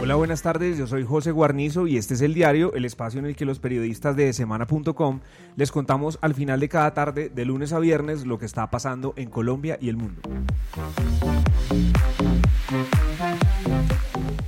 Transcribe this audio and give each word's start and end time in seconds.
Hola, 0.00 0.14
buenas 0.14 0.42
tardes. 0.42 0.78
Yo 0.78 0.86
soy 0.86 1.04
José 1.04 1.32
Guarnizo 1.32 1.86
y 1.86 1.96
este 1.96 2.14
es 2.14 2.22
el 2.22 2.34
diario, 2.34 2.72
el 2.74 2.84
espacio 2.84 3.20
en 3.20 3.26
el 3.26 3.36
que 3.36 3.44
los 3.44 3.58
periodistas 3.58 4.16
de 4.16 4.32
semana.com 4.32 5.20
les 5.56 5.72
contamos 5.72 6.18
al 6.22 6.34
final 6.34 6.60
de 6.60 6.68
cada 6.68 6.94
tarde, 6.94 7.28
de 7.28 7.44
lunes 7.44 7.72
a 7.72 7.78
viernes, 7.78 8.26
lo 8.26 8.38
que 8.38 8.46
está 8.46 8.70
pasando 8.70 9.12
en 9.16 9.28
Colombia 9.28 9.76
y 9.80 9.88
el 9.88 9.96
mundo. 9.96 10.22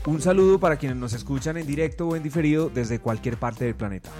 Un 0.06 0.20
saludo 0.22 0.58
para 0.58 0.76
quienes 0.76 0.96
nos 0.96 1.12
escuchan 1.12 1.56
en 1.56 1.66
directo 1.66 2.08
o 2.08 2.16
en 2.16 2.22
diferido 2.22 2.68
desde 2.68 2.98
cualquier 2.98 3.36
parte 3.36 3.64
del 3.64 3.74
planeta. 3.74 4.10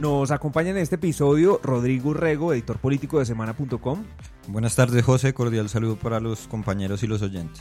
Nos 0.00 0.30
acompaña 0.30 0.70
en 0.70 0.78
este 0.78 0.94
episodio 0.94 1.60
Rodrigo 1.62 2.10
Urrego, 2.10 2.54
editor 2.54 2.78
político 2.78 3.18
de 3.18 3.26
semana.com. 3.26 4.02
Buenas 4.46 4.74
tardes, 4.74 5.04
José. 5.04 5.34
Cordial 5.34 5.68
saludo 5.68 5.96
para 5.96 6.20
los 6.20 6.48
compañeros 6.48 7.02
y 7.02 7.06
los 7.06 7.20
oyentes. 7.20 7.60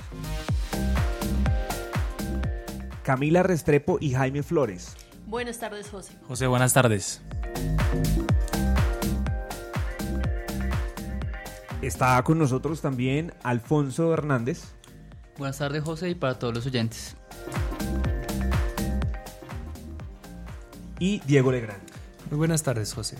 Camila 3.03 3.43
Restrepo 3.43 3.97
y 3.99 4.13
Jaime 4.13 4.41
Flores. 4.41 4.95
Buenas 5.27 5.59
tardes, 5.59 5.89
José. 5.89 6.13
José, 6.29 6.47
buenas 6.47 6.71
tardes. 6.71 7.21
Está 11.81 12.23
con 12.23 12.39
nosotros 12.39 12.79
también 12.79 13.33
Alfonso 13.43 14.13
Hernández. 14.13 14.63
Buenas 15.37 15.57
tardes, 15.57 15.83
José, 15.83 16.11
y 16.11 16.15
para 16.15 16.39
todos 16.39 16.53
los 16.53 16.65
oyentes. 16.65 17.17
Y 20.99 21.19
Diego 21.25 21.51
Legrand. 21.51 21.88
Muy 22.29 22.37
buenas 22.37 22.61
tardes, 22.61 22.93
José. 22.93 23.17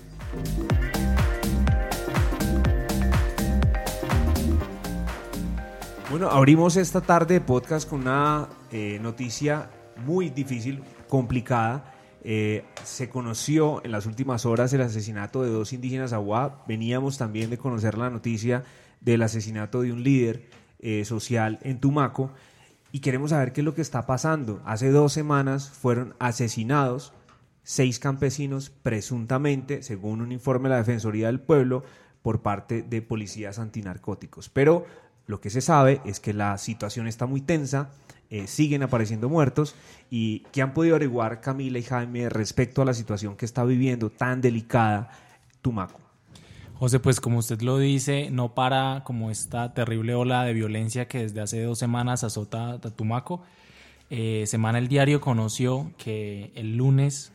Bueno, 6.11 6.29
abrimos 6.29 6.75
esta 6.75 7.01
tarde 7.01 7.35
de 7.35 7.41
podcast 7.41 7.89
con 7.89 8.01
una 8.01 8.49
eh, 8.71 8.99
noticia 9.01 9.69
muy 10.05 10.29
difícil, 10.29 10.83
complicada. 11.07 11.93
Eh, 12.23 12.65
se 12.83 13.09
conoció 13.09 13.83
en 13.83 13.91
las 13.91 14.05
últimas 14.05 14.45
horas 14.45 14.73
el 14.73 14.81
asesinato 14.81 15.41
de 15.41 15.49
dos 15.49 15.73
indígenas 15.73 16.13
aguá. 16.13 16.63
Veníamos 16.67 17.17
también 17.17 17.49
de 17.49 17.57
conocer 17.57 17.97
la 17.97 18.11
noticia 18.11 18.63
del 19.01 19.23
asesinato 19.23 19.81
de 19.81 19.91
un 19.91 20.03
líder 20.03 20.49
eh, 20.79 21.03
social 21.03 21.57
en 21.63 21.79
Tumaco. 21.79 22.31
Y 22.91 22.99
queremos 22.99 23.31
saber 23.31 23.53
qué 23.53 23.61
es 23.61 23.65
lo 23.65 23.73
que 23.73 23.81
está 23.81 24.05
pasando. 24.05 24.61
Hace 24.65 24.91
dos 24.91 25.13
semanas 25.13 25.69
fueron 25.69 26.15
asesinados 26.19 27.13
seis 27.69 27.99
campesinos 27.99 28.71
presuntamente, 28.71 29.83
según 29.83 30.21
un 30.21 30.31
informe 30.31 30.69
de 30.69 30.73
la 30.73 30.79
Defensoría 30.79 31.27
del 31.27 31.39
Pueblo, 31.39 31.83
por 32.23 32.41
parte 32.41 32.81
de 32.81 33.03
policías 33.03 33.59
antinarcóticos. 33.59 34.49
Pero 34.49 34.87
lo 35.27 35.39
que 35.39 35.51
se 35.51 35.61
sabe 35.61 36.01
es 36.03 36.19
que 36.19 36.33
la 36.33 36.57
situación 36.57 37.05
está 37.05 37.27
muy 37.27 37.41
tensa, 37.41 37.91
eh, 38.31 38.47
siguen 38.47 38.81
apareciendo 38.81 39.29
muertos 39.29 39.75
y 40.09 40.39
¿qué 40.51 40.63
han 40.63 40.73
podido 40.73 40.95
averiguar 40.95 41.41
Camila 41.41 41.77
y 41.77 41.83
Jaime 41.83 42.27
respecto 42.29 42.81
a 42.81 42.85
la 42.85 42.95
situación 42.95 43.35
que 43.35 43.45
está 43.45 43.63
viviendo 43.63 44.09
tan 44.09 44.41
delicada 44.41 45.11
Tumaco. 45.61 45.99
José, 46.73 46.99
pues 46.99 47.21
como 47.21 47.37
usted 47.37 47.61
lo 47.61 47.77
dice, 47.77 48.31
no 48.31 48.55
para 48.55 49.03
como 49.03 49.29
esta 49.29 49.75
terrible 49.75 50.15
ola 50.15 50.43
de 50.43 50.53
violencia 50.53 51.07
que 51.07 51.19
desde 51.19 51.41
hace 51.41 51.61
dos 51.61 51.77
semanas 51.77 52.23
azota 52.23 52.79
Tumaco. 52.79 53.43
Eh, 54.09 54.45
Semana 54.47 54.79
el 54.79 54.87
Diario 54.87 55.21
conoció 55.21 55.91
que 55.99 56.51
el 56.55 56.75
lunes 56.77 57.31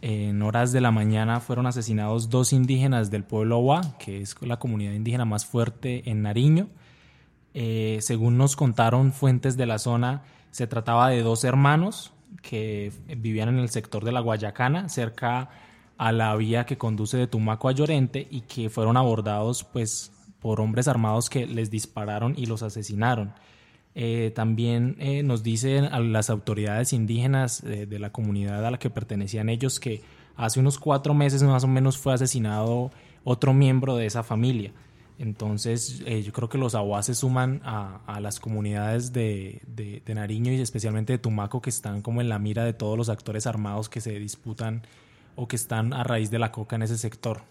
en 0.00 0.42
horas 0.42 0.72
de 0.72 0.80
la 0.80 0.90
mañana 0.90 1.40
fueron 1.40 1.66
asesinados 1.66 2.30
dos 2.30 2.52
indígenas 2.52 3.10
del 3.10 3.24
pueblo 3.24 3.56
Awa, 3.56 3.98
que 3.98 4.20
es 4.20 4.40
la 4.42 4.58
comunidad 4.58 4.92
indígena 4.92 5.24
más 5.24 5.44
fuerte 5.44 6.08
en 6.08 6.22
Nariño. 6.22 6.68
Eh, 7.54 7.98
según 8.00 8.38
nos 8.38 8.54
contaron 8.54 9.12
fuentes 9.12 9.56
de 9.56 9.66
la 9.66 9.78
zona, 9.78 10.22
se 10.50 10.66
trataba 10.66 11.08
de 11.08 11.22
dos 11.22 11.44
hermanos 11.44 12.12
que 12.42 12.92
vivían 13.16 13.48
en 13.48 13.58
el 13.58 13.70
sector 13.70 14.04
de 14.04 14.12
la 14.12 14.20
Guayacana, 14.20 14.88
cerca 14.88 15.50
a 15.96 16.12
la 16.12 16.34
vía 16.36 16.64
que 16.64 16.78
conduce 16.78 17.16
de 17.16 17.26
Tumaco 17.26 17.68
a 17.68 17.72
Llorente 17.72 18.26
y 18.30 18.42
que 18.42 18.70
fueron 18.70 18.96
abordados 18.96 19.64
pues 19.64 20.12
por 20.38 20.60
hombres 20.60 20.86
armados 20.86 21.28
que 21.28 21.46
les 21.46 21.70
dispararon 21.70 22.34
y 22.36 22.46
los 22.46 22.62
asesinaron. 22.62 23.32
Eh, 24.00 24.30
también 24.32 24.94
eh, 25.00 25.24
nos 25.24 25.42
dicen 25.42 25.86
a 25.86 25.98
las 25.98 26.30
autoridades 26.30 26.92
indígenas 26.92 27.62
de 27.62 27.98
la 27.98 28.12
comunidad 28.12 28.64
a 28.64 28.70
la 28.70 28.78
que 28.78 28.90
pertenecían 28.90 29.48
ellos 29.48 29.80
que 29.80 30.02
hace 30.36 30.60
unos 30.60 30.78
cuatro 30.78 31.14
meses 31.14 31.42
más 31.42 31.64
o 31.64 31.66
menos 31.66 31.98
fue 31.98 32.14
asesinado 32.14 32.92
otro 33.24 33.52
miembro 33.52 33.96
de 33.96 34.06
esa 34.06 34.22
familia. 34.22 34.72
Entonces, 35.18 36.00
eh, 36.06 36.22
yo 36.22 36.32
creo 36.32 36.48
que 36.48 36.58
los 36.58 36.76
aguas 36.76 37.06
se 37.06 37.14
suman 37.14 37.60
a, 37.64 38.20
las 38.20 38.38
comunidades 38.38 39.12
de, 39.12 39.60
de, 39.66 40.14
Nariño 40.14 40.52
y 40.52 40.60
especialmente 40.60 41.12
de 41.12 41.18
Tumaco, 41.18 41.60
que 41.60 41.70
están 41.70 42.02
como 42.02 42.20
en 42.20 42.28
la 42.28 42.38
mira 42.38 42.64
de 42.64 42.72
todos 42.72 42.96
los 42.96 43.08
actores 43.08 43.46
armados 43.48 43.88
que 43.88 44.00
se 44.00 44.16
disputan 44.20 44.82
o 45.34 45.48
que 45.48 45.56
están 45.56 45.92
a 45.92 46.04
raíz 46.04 46.30
de 46.30 46.38
la 46.38 46.52
coca 46.52 46.76
en 46.76 46.82
ese 46.82 46.96
sector. 46.96 47.42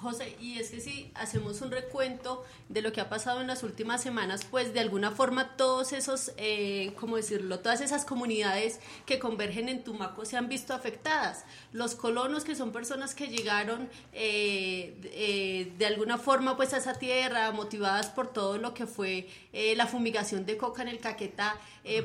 José, 0.00 0.36
y 0.40 0.58
es 0.58 0.70
que 0.70 0.80
si 0.80 1.10
hacemos 1.14 1.60
un 1.60 1.70
recuento 1.70 2.44
de 2.70 2.80
lo 2.80 2.92
que 2.92 3.00
ha 3.00 3.08
pasado 3.10 3.40
en 3.40 3.46
las 3.46 3.62
últimas 3.62 4.02
semanas, 4.02 4.46
pues 4.50 4.72
de 4.72 4.80
alguna 4.80 5.10
forma 5.10 5.56
todos 5.56 5.92
esos, 5.92 6.32
eh, 6.38 6.94
¿cómo 6.98 7.16
decirlo? 7.16 7.58
Todas 7.58 7.80
esas 7.80 8.04
comunidades 8.04 8.80
que 9.04 9.18
convergen 9.18 9.68
en 9.68 9.84
Tumaco 9.84 10.24
se 10.24 10.36
han 10.36 10.48
visto 10.48 10.72
afectadas. 10.72 11.44
Los 11.72 11.94
colonos, 11.94 12.44
que 12.44 12.54
son 12.54 12.72
personas 12.72 13.14
que 13.14 13.28
llegaron 13.28 13.90
eh, 14.12 14.98
eh, 15.04 15.72
de 15.76 15.86
alguna 15.86 16.16
forma 16.16 16.56
pues 16.56 16.72
a 16.72 16.78
esa 16.78 16.94
tierra, 16.94 17.52
motivadas 17.52 18.06
por 18.06 18.32
todo 18.32 18.56
lo 18.56 18.72
que 18.72 18.86
fue 18.86 19.28
la 19.52 19.86
fumigación 19.86 20.46
de 20.46 20.56
coca 20.56 20.82
en 20.82 20.88
el 20.88 21.00
Caquetá, 21.00 21.56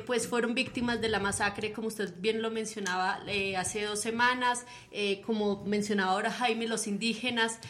pues 0.04 0.26
fueron 0.26 0.54
víctimas 0.54 1.00
de 1.00 1.08
la 1.08 1.20
masacre, 1.20 1.72
como 1.72 1.86
usted 1.88 2.12
bien 2.18 2.42
lo 2.42 2.50
mencionaba 2.50 3.20
hace 3.56 3.84
dos 3.84 4.00
semanas, 4.00 4.66
como 5.24 5.64
mencionaba 5.64 6.12
ahora 6.12 6.32
Jaime, 6.32 6.66
los 6.66 6.88
indígenas, 6.88 7.60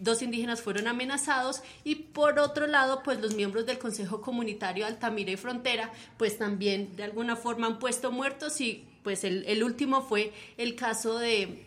dos 0.00 0.22
indígenas 0.22 0.62
fueron 0.62 0.88
amenazados 0.88 1.62
y 1.84 1.96
por 1.96 2.38
otro 2.38 2.66
lado, 2.66 3.02
pues 3.02 3.20
los 3.20 3.34
miembros 3.34 3.66
del 3.66 3.78
Consejo 3.78 4.22
Comunitario 4.22 4.86
Altamira 4.86 5.32
y 5.32 5.36
Frontera, 5.36 5.92
pues 6.16 6.38
también 6.38 6.96
de 6.96 7.04
alguna 7.04 7.36
forma 7.36 7.66
han 7.66 7.78
puesto 7.78 8.10
muertos 8.10 8.60
y 8.60 8.84
pues 9.02 9.22
el, 9.22 9.44
el 9.46 9.62
último 9.62 10.02
fue 10.02 10.32
el 10.56 10.74
caso 10.74 11.18
de, 11.18 11.62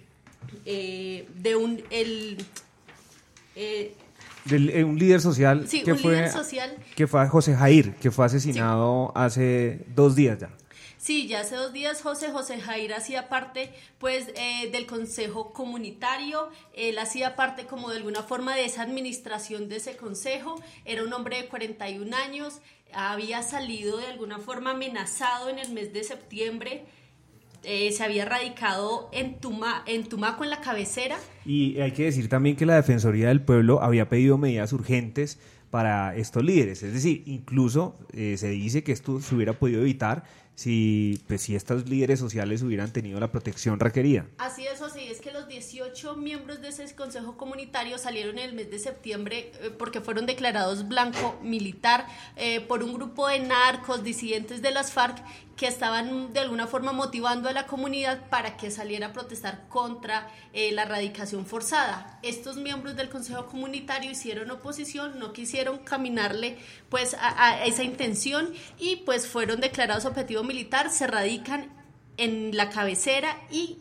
eh, 0.65 1.27
de 1.35 1.55
un... 1.55 1.83
El, 1.89 2.37
eh, 3.55 3.93
de 4.45 4.83
un 4.85 4.97
líder 4.97 5.19
social, 5.19 5.67
que, 5.69 5.95
fue, 5.95 6.29
social 6.29 6.77
que 6.95 7.05
fue 7.05 7.27
José 7.27 7.53
Jair, 7.53 7.95
que 7.95 8.11
fue 8.11 8.25
asesinado 8.25 9.11
hace 9.13 9.85
dos 9.93 10.15
días 10.15 10.39
ya. 10.39 10.49
Sí, 10.97 11.27
ya 11.27 11.41
hace 11.41 11.55
dos 11.55 11.73
días 11.73 12.01
José 12.01 12.31
José 12.31 12.59
Jair 12.59 12.93
hacía 12.93 13.29
parte 13.29 13.71
pues 13.99 14.29
eh, 14.35 14.71
del 14.71 14.87
consejo 14.87 15.53
comunitario, 15.53 16.49
él 16.73 16.97
hacía 16.97 17.35
parte 17.35 17.65
como 17.65 17.89
de 17.89 17.97
alguna 17.97 18.23
forma 18.23 18.55
de 18.55 18.65
esa 18.65 18.81
administración 18.81 19.69
de 19.69 19.77
ese 19.77 19.95
consejo, 19.95 20.55
era 20.85 21.03
un 21.03 21.13
hombre 21.13 21.43
de 21.43 21.47
41 21.47 22.15
años, 22.15 22.61
había 22.93 23.43
salido 23.43 23.97
de 23.97 24.07
alguna 24.07 24.39
forma 24.39 24.71
amenazado 24.71 25.49
en 25.49 25.59
el 25.59 25.71
mes 25.71 25.93
de 25.93 26.03
septiembre, 26.03 26.85
eh, 27.63 27.91
se 27.91 28.03
había 28.03 28.25
radicado 28.25 29.09
en, 29.11 29.39
Tuma, 29.39 29.83
en 29.85 30.07
Tumaco, 30.07 30.43
en 30.43 30.49
la 30.49 30.61
cabecera. 30.61 31.17
Y 31.45 31.79
hay 31.79 31.91
que 31.91 32.05
decir 32.05 32.29
también 32.29 32.55
que 32.55 32.65
la 32.65 32.75
Defensoría 32.75 33.27
del 33.27 33.41
Pueblo 33.41 33.81
había 33.83 34.09
pedido 34.09 34.37
medidas 34.37 34.73
urgentes 34.73 35.37
para 35.69 36.15
estos 36.15 36.43
líderes. 36.43 36.81
Es 36.83 36.93
decir, 36.93 37.23
incluso 37.25 37.97
eh, 38.13 38.37
se 38.37 38.49
dice 38.49 38.83
que 38.83 38.91
esto 38.91 39.19
se 39.19 39.35
hubiera 39.35 39.53
podido 39.53 39.81
evitar 39.81 40.23
si, 40.57 41.21
pues, 41.27 41.41
si 41.41 41.55
estos 41.55 41.87
líderes 41.87 42.19
sociales 42.19 42.63
hubieran 42.63 42.91
tenido 42.91 43.19
la 43.19 43.31
protección 43.31 43.79
requerida. 43.79 44.25
Así 44.39 44.65
es, 44.65 44.81
así 44.81 45.01
es 45.07 45.21
que 45.21 45.31
los 45.31 45.47
18 45.47 46.15
miembros 46.15 46.61
de 46.61 46.69
ese 46.69 46.95
consejo 46.95 47.37
comunitario 47.37 47.99
salieron 47.99 48.39
en 48.39 48.49
el 48.49 48.53
mes 48.55 48.71
de 48.71 48.79
septiembre 48.79 49.51
eh, 49.61 49.69
porque 49.77 50.01
fueron 50.01 50.25
declarados 50.25 50.87
blanco 50.87 51.39
militar 51.43 52.07
eh, 52.37 52.59
por 52.59 52.81
un 52.81 52.95
grupo 52.95 53.27
de 53.27 53.37
narcos 53.37 54.03
disidentes 54.03 54.63
de 54.63 54.71
las 54.71 54.91
FARC 54.91 55.23
que 55.57 55.67
estaban 55.67 56.33
de 56.33 56.39
alguna 56.39 56.67
forma 56.67 56.93
motivando 56.93 57.49
a 57.49 57.51
la 57.51 57.65
comunidad 57.65 58.29
para 58.29 58.57
que 58.57 58.69
saliera 58.69 59.07
a 59.07 59.13
protestar 59.13 59.67
contra 59.69 60.29
eh, 60.53 60.71
la 60.71 60.83
erradicación 60.83 61.47
forzada. 61.47 62.19
Estos 62.21 62.57
miembros 62.57 62.95
del 62.95 63.09
Consejo 63.09 63.47
Comunitario 63.47 64.11
hicieron 64.11 64.51
oposición, 64.51 65.17
no 65.17 65.33
quisieron 65.33 65.79
caminarle 65.79 66.57
pues 66.89 67.15
a, 67.15 67.47
a 67.47 67.65
esa 67.65 67.83
intención 67.83 68.53
y 68.77 68.97
pues 68.97 69.27
fueron 69.27 69.59
declarados 69.59 70.05
objetivo 70.05 70.43
militar, 70.47 70.89
se 70.89 71.05
radican 71.07 71.67
en 72.17 72.55
la 72.57 72.69
cabecera 72.69 73.37
y 73.51 73.77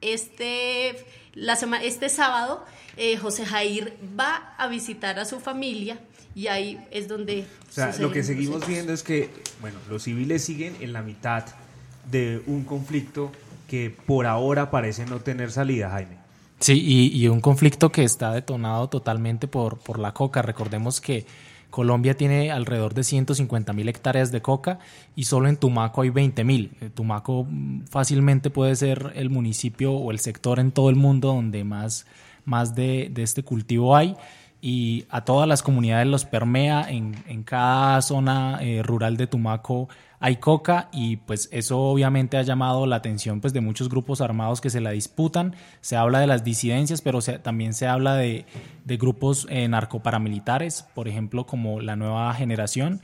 este, 0.00 1.04
la 1.34 1.54
este 1.82 2.08
sábado 2.08 2.64
eh, 2.96 3.16
José 3.16 3.46
Jair 3.46 3.96
va 4.18 4.54
a 4.58 4.66
visitar 4.68 5.18
a 5.18 5.24
su 5.24 5.38
familia 5.40 6.00
y 6.34 6.48
ahí 6.48 6.80
es 6.90 7.08
donde... 7.08 7.46
O 7.68 7.72
sea, 7.72 7.94
lo 7.98 8.10
que 8.10 8.22
seguimos 8.22 8.66
viendo 8.66 8.92
es 8.92 9.02
que, 9.02 9.30
bueno, 9.60 9.78
los 9.88 10.04
civiles 10.04 10.44
siguen 10.44 10.76
en 10.80 10.92
la 10.92 11.02
mitad 11.02 11.44
de 12.10 12.42
un 12.46 12.64
conflicto 12.64 13.30
que 13.68 13.90
por 13.90 14.26
ahora 14.26 14.70
parece 14.70 15.04
no 15.04 15.20
tener 15.20 15.52
salida, 15.52 15.90
Jaime. 15.90 16.16
Sí, 16.60 16.80
y, 16.84 17.16
y 17.16 17.28
un 17.28 17.40
conflicto 17.40 17.92
que 17.92 18.02
está 18.02 18.32
detonado 18.32 18.88
totalmente 18.88 19.46
por, 19.46 19.78
por 19.78 19.98
la 19.98 20.12
coca. 20.12 20.42
Recordemos 20.42 21.00
que 21.00 21.26
Colombia 21.70 22.16
tiene 22.16 22.50
alrededor 22.50 22.94
de 22.94 23.04
150 23.04 23.72
mil 23.72 23.88
hectáreas 23.88 24.32
de 24.32 24.40
coca 24.40 24.78
y 25.14 25.24
solo 25.24 25.48
en 25.48 25.56
Tumaco 25.56 26.02
hay 26.02 26.10
20 26.10 26.44
mil. 26.44 26.72
Eh, 26.80 26.90
Tumaco 26.90 27.46
mm, 27.48 27.86
fácilmente 27.86 28.50
puede 28.50 28.74
ser 28.76 29.12
el 29.14 29.30
municipio 29.30 29.92
o 29.92 30.10
el 30.10 30.18
sector 30.18 30.60
en 30.60 30.72
todo 30.72 30.90
el 30.90 30.96
mundo 30.96 31.28
donde 31.28 31.64
más, 31.64 32.06
más 32.44 32.74
de, 32.74 33.10
de 33.12 33.22
este 33.22 33.42
cultivo 33.42 33.96
hay 33.96 34.16
y 34.60 35.04
a 35.08 35.24
todas 35.24 35.48
las 35.48 35.62
comunidades 35.62 36.06
los 36.06 36.24
permea. 36.24 36.88
En, 36.88 37.14
en 37.26 37.42
cada 37.42 38.02
zona 38.02 38.58
eh, 38.60 38.82
rural 38.82 39.16
de 39.16 39.26
Tumaco 39.26 39.88
hay 40.20 40.36
coca 40.36 40.88
y 40.92 41.18
pues 41.18 41.48
eso 41.52 41.78
obviamente 41.78 42.36
ha 42.36 42.42
llamado 42.42 42.86
la 42.86 42.96
atención 42.96 43.40
pues 43.40 43.52
de 43.52 43.60
muchos 43.60 43.88
grupos 43.88 44.20
armados 44.20 44.60
que 44.60 44.70
se 44.70 44.80
la 44.80 44.90
disputan. 44.90 45.54
Se 45.80 45.96
habla 45.96 46.20
de 46.20 46.26
las 46.26 46.42
disidencias, 46.42 47.02
pero 47.02 47.20
se, 47.20 47.38
también 47.38 47.72
se 47.72 47.86
habla 47.86 48.14
de, 48.16 48.46
de 48.84 48.96
grupos 48.96 49.46
eh, 49.48 49.68
narcoparamilitares, 49.68 50.82
por 50.94 51.08
ejemplo 51.08 51.46
como 51.46 51.80
la 51.80 51.94
nueva 51.94 52.34
generación 52.34 53.00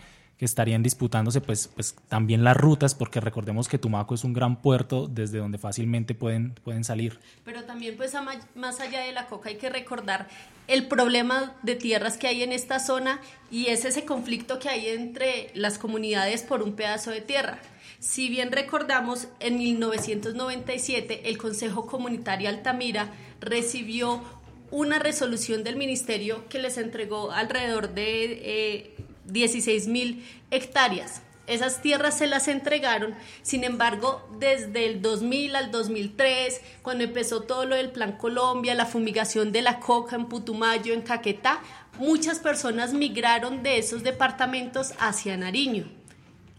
estarían 0.47 0.83
disputándose 0.83 1.41
pues, 1.41 1.69
pues 1.69 1.95
también 2.09 2.45
las 2.45 2.57
rutas, 2.57 2.95
porque 2.95 3.21
recordemos 3.21 3.69
que 3.69 3.79
Tumaco 3.79 4.15
es 4.15 4.25
un 4.25 4.33
gran 4.33 4.61
puerto 4.61 5.09
desde 5.09 5.39
donde 5.39 5.59
fácilmente 5.59 6.15
pueden, 6.15 6.55
pueden 6.65 6.85
salir. 6.85 7.19
Pero 7.45 7.65
también 7.65 7.97
pues 7.97 8.15
más 8.55 8.81
allá 8.81 9.01
de 9.01 9.13
la 9.13 9.27
coca 9.27 9.49
hay 9.49 9.57
que 9.57 9.71
recordar 9.71 10.29
el 10.67 10.87
problema 10.89 11.55
de 11.63 11.77
tierras 11.77 12.17
que 12.17 12.27
hay 12.27 12.43
en 12.43 12.53
esta 12.53 12.79
zona 12.79 13.21
y 13.51 13.67
es 13.67 13.85
ese 13.85 14.05
conflicto 14.05 14.59
que 14.59 14.69
hay 14.69 14.89
entre 14.89 15.51
las 15.55 15.79
comunidades 15.79 16.43
por 16.43 16.63
un 16.63 16.75
pedazo 16.75 17.11
de 17.11 17.21
tierra. 17.21 17.59
Si 17.99 18.29
bien 18.29 18.53
recordamos, 18.53 19.29
en 19.41 19.57
1997 19.57 21.29
el 21.29 21.39
Consejo 21.39 21.87
Comunitario 21.87 22.49
Altamira 22.49 23.13
recibió 23.41 24.23
una 24.71 24.99
resolución 24.99 25.65
del 25.65 25.77
ministerio 25.77 26.49
que 26.49 26.59
les 26.59 26.79
entregó 26.79 27.31
alrededor 27.31 27.95
de 27.95 28.25
eh, 28.43 28.95
16 29.27 29.89
mil 29.89 30.27
hectáreas. 30.51 31.23
Esas 31.47 31.83
tierras 31.83 32.17
se 32.17 32.27
las 32.27 32.49
entregaron, 32.49 33.15
sin 33.43 33.65
embargo, 33.65 34.27
desde 34.39 34.87
el 34.87 35.03
2000 35.03 35.57
al 35.57 35.71
2003, 35.71 36.61
cuando 36.81 37.05
empezó 37.05 37.43
todo 37.43 37.67
lo 37.67 37.77
del 37.77 37.91
Plan 37.91 38.17
Colombia, 38.17 38.75
la 38.75 38.87
fumigación 38.87 39.53
de 39.53 39.61
la 39.61 39.79
coca 39.79 40.17
en 40.17 40.27
Putumayo, 40.27 40.95
en 40.95 41.03
Caquetá, 41.03 41.61
muchas 41.99 42.39
personas 42.39 42.95
migraron 42.95 43.63
de 43.63 43.77
esos 43.77 44.03
departamentos 44.03 44.95
hacia 44.99 45.37
Nariño. 45.37 45.87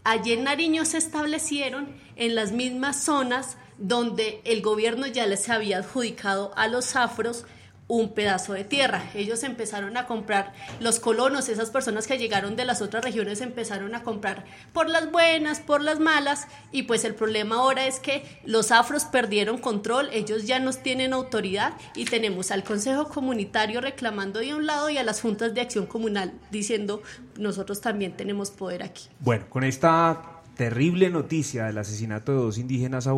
Allí 0.04 0.34
en 0.34 0.44
Nariño 0.44 0.84
se 0.84 0.98
establecieron 0.98 1.88
en 2.14 2.36
las 2.36 2.52
mismas 2.52 3.02
zonas 3.02 3.56
donde 3.78 4.40
el 4.44 4.62
gobierno 4.62 5.08
ya 5.08 5.26
les 5.26 5.48
había 5.48 5.78
adjudicado 5.78 6.52
a 6.56 6.68
los 6.68 6.94
afros 6.94 7.44
un 7.88 8.12
pedazo 8.14 8.52
de 8.52 8.64
tierra. 8.64 9.04
Ellos 9.14 9.42
empezaron 9.44 9.96
a 9.96 10.06
comprar, 10.06 10.52
los 10.80 10.98
colonos, 10.98 11.48
esas 11.48 11.70
personas 11.70 12.06
que 12.06 12.18
llegaron 12.18 12.56
de 12.56 12.64
las 12.64 12.82
otras 12.82 13.04
regiones 13.04 13.40
empezaron 13.40 13.94
a 13.94 14.02
comprar 14.02 14.44
por 14.72 14.88
las 14.88 15.10
buenas, 15.12 15.60
por 15.60 15.80
las 15.80 16.00
malas, 16.00 16.48
y 16.72 16.82
pues 16.82 17.04
el 17.04 17.14
problema 17.14 17.56
ahora 17.56 17.86
es 17.86 18.00
que 18.00 18.24
los 18.44 18.72
afros 18.72 19.04
perdieron 19.04 19.58
control, 19.58 20.08
ellos 20.12 20.46
ya 20.46 20.58
nos 20.58 20.82
tienen 20.82 21.12
autoridad 21.12 21.74
y 21.94 22.06
tenemos 22.06 22.50
al 22.50 22.64
Consejo 22.64 23.08
Comunitario 23.08 23.80
reclamando 23.80 24.40
de 24.40 24.54
un 24.54 24.66
lado 24.66 24.90
y 24.90 24.98
a 24.98 25.04
las 25.04 25.20
juntas 25.20 25.54
de 25.54 25.60
acción 25.60 25.86
comunal 25.86 26.32
diciendo 26.50 27.02
nosotros 27.38 27.80
también 27.80 28.16
tenemos 28.16 28.50
poder 28.50 28.82
aquí. 28.82 29.04
Bueno, 29.20 29.46
con 29.48 29.64
esta 29.64 30.42
terrible 30.56 31.10
noticia 31.10 31.66
del 31.66 31.78
asesinato 31.78 32.32
de 32.32 32.38
dos 32.38 32.58
indígenas 32.58 33.06
a 33.06 33.14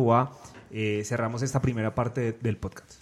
eh, 0.71 1.01
cerramos 1.05 1.41
esta 1.41 1.61
primera 1.61 1.95
parte 1.95 2.33
del 2.33 2.57
podcast. 2.57 2.98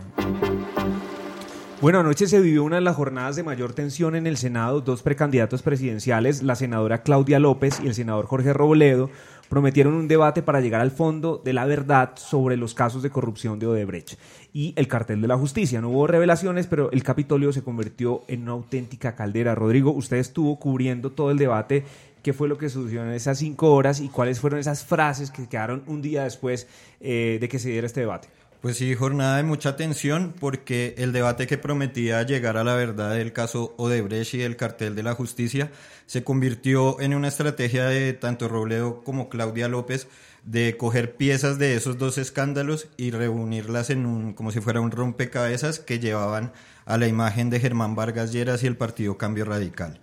bueno, 1.83 1.99
anoche 1.99 2.27
se 2.27 2.39
vivió 2.39 2.63
una 2.63 2.77
de 2.77 2.81
las 2.81 2.95
jornadas 2.95 3.35
de 3.35 3.43
mayor 3.43 3.73
tensión 3.73 4.15
en 4.15 4.25
el 4.25 4.37
Senado. 4.37 4.79
Dos 4.79 5.03
precandidatos 5.03 5.63
presidenciales, 5.63 6.41
la 6.41 6.55
senadora 6.55 7.03
Claudia 7.03 7.39
López 7.39 7.81
y 7.83 7.87
el 7.87 7.93
senador 7.93 8.25
Jorge 8.25 8.53
Robledo, 8.53 9.09
prometieron 9.53 9.93
un 9.93 10.07
debate 10.07 10.41
para 10.41 10.61
llegar 10.61 10.81
al 10.81 10.89
fondo 10.89 11.39
de 11.45 11.53
la 11.53 11.65
verdad 11.65 12.13
sobre 12.15 12.57
los 12.57 12.73
casos 12.73 13.03
de 13.03 13.11
corrupción 13.11 13.59
de 13.59 13.67
Odebrecht 13.67 14.17
y 14.51 14.73
el 14.75 14.87
cartel 14.87 15.21
de 15.21 15.27
la 15.27 15.37
justicia. 15.37 15.79
No 15.79 15.89
hubo 15.89 16.07
revelaciones, 16.07 16.65
pero 16.65 16.91
el 16.91 17.03
Capitolio 17.03 17.53
se 17.53 17.61
convirtió 17.61 18.23
en 18.27 18.41
una 18.41 18.53
auténtica 18.53 19.13
caldera. 19.13 19.53
Rodrigo, 19.53 19.91
usted 19.91 20.17
estuvo 20.17 20.57
cubriendo 20.57 21.11
todo 21.11 21.29
el 21.29 21.37
debate. 21.37 21.85
¿Qué 22.23 22.33
fue 22.33 22.47
lo 22.47 22.57
que 22.57 22.67
sucedió 22.67 23.03
en 23.03 23.11
esas 23.11 23.37
cinco 23.37 23.71
horas 23.75 23.99
y 23.99 24.09
cuáles 24.09 24.39
fueron 24.39 24.59
esas 24.59 24.83
frases 24.83 25.29
que 25.29 25.47
quedaron 25.47 25.83
un 25.85 26.01
día 26.01 26.23
después 26.23 26.67
eh, 26.99 27.37
de 27.39 27.47
que 27.47 27.59
se 27.59 27.69
diera 27.69 27.85
este 27.85 27.99
debate? 27.99 28.29
Pues 28.63 28.77
sí, 28.77 28.95
jornada 28.95 29.35
de 29.35 29.43
mucha 29.43 29.75
tensión 29.75 30.33
porque 30.39 30.95
el 30.97 31.11
debate 31.11 31.47
que 31.47 31.57
prometía 31.57 32.23
llegar 32.23 32.55
a 32.55 32.63
la 32.63 32.75
verdad 32.75 33.13
del 33.13 33.33
caso 33.33 33.75
Odebrecht 33.77 34.35
y 34.35 34.41
el 34.41 34.55
cartel 34.55 34.95
de 34.95 35.03
la 35.03 35.15
justicia 35.15 35.69
se 36.05 36.23
convirtió 36.23 36.97
en 37.01 37.13
una 37.13 37.27
estrategia 37.27 37.87
de 37.87 38.13
tanto 38.13 38.47
Robledo 38.47 39.03
como 39.03 39.27
Claudia 39.27 39.67
López 39.67 40.07
de 40.45 40.77
coger 40.77 41.17
piezas 41.17 41.59
de 41.59 41.75
esos 41.75 41.97
dos 41.97 42.17
escándalos 42.17 42.87
y 42.95 43.11
reunirlas 43.11 43.89
en 43.89 44.05
un 44.05 44.31
como 44.31 44.53
si 44.53 44.61
fuera 44.61 44.79
un 44.79 44.91
rompecabezas 44.91 45.79
que 45.79 45.99
llevaban 45.99 46.53
a 46.85 46.97
la 46.97 47.09
imagen 47.09 47.49
de 47.49 47.59
Germán 47.59 47.95
Vargas 47.95 48.31
Lleras 48.31 48.63
y 48.63 48.67
el 48.67 48.77
Partido 48.77 49.17
Cambio 49.17 49.43
Radical. 49.43 49.99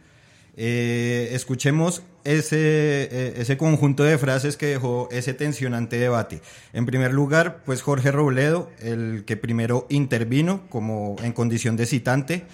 Eh, 0.57 1.31
escuchemos 1.33 2.03
ese, 2.25 2.57
eh, 3.05 3.35
ese 3.37 3.57
conjunto 3.57 4.03
de 4.03 4.19
frases 4.19 4.57
que 4.57 4.67
dejó 4.67 5.09
ese 5.11 5.35
tensionante 5.35 5.97
debate. 5.97 6.43
En 6.73 6.87
primer 6.87 7.13
lugar, 7.13 7.63
pues 7.65 7.83
Jorge 7.83 8.11
Robledo, 8.11 8.71
el 8.81 9.25
que 9.27 9.37
primero 9.37 9.87
intervino 9.89 10.69
como 10.69 11.17
en 11.23 11.33
condición 11.33 11.77
de 11.77 11.87
citante, 11.87 12.45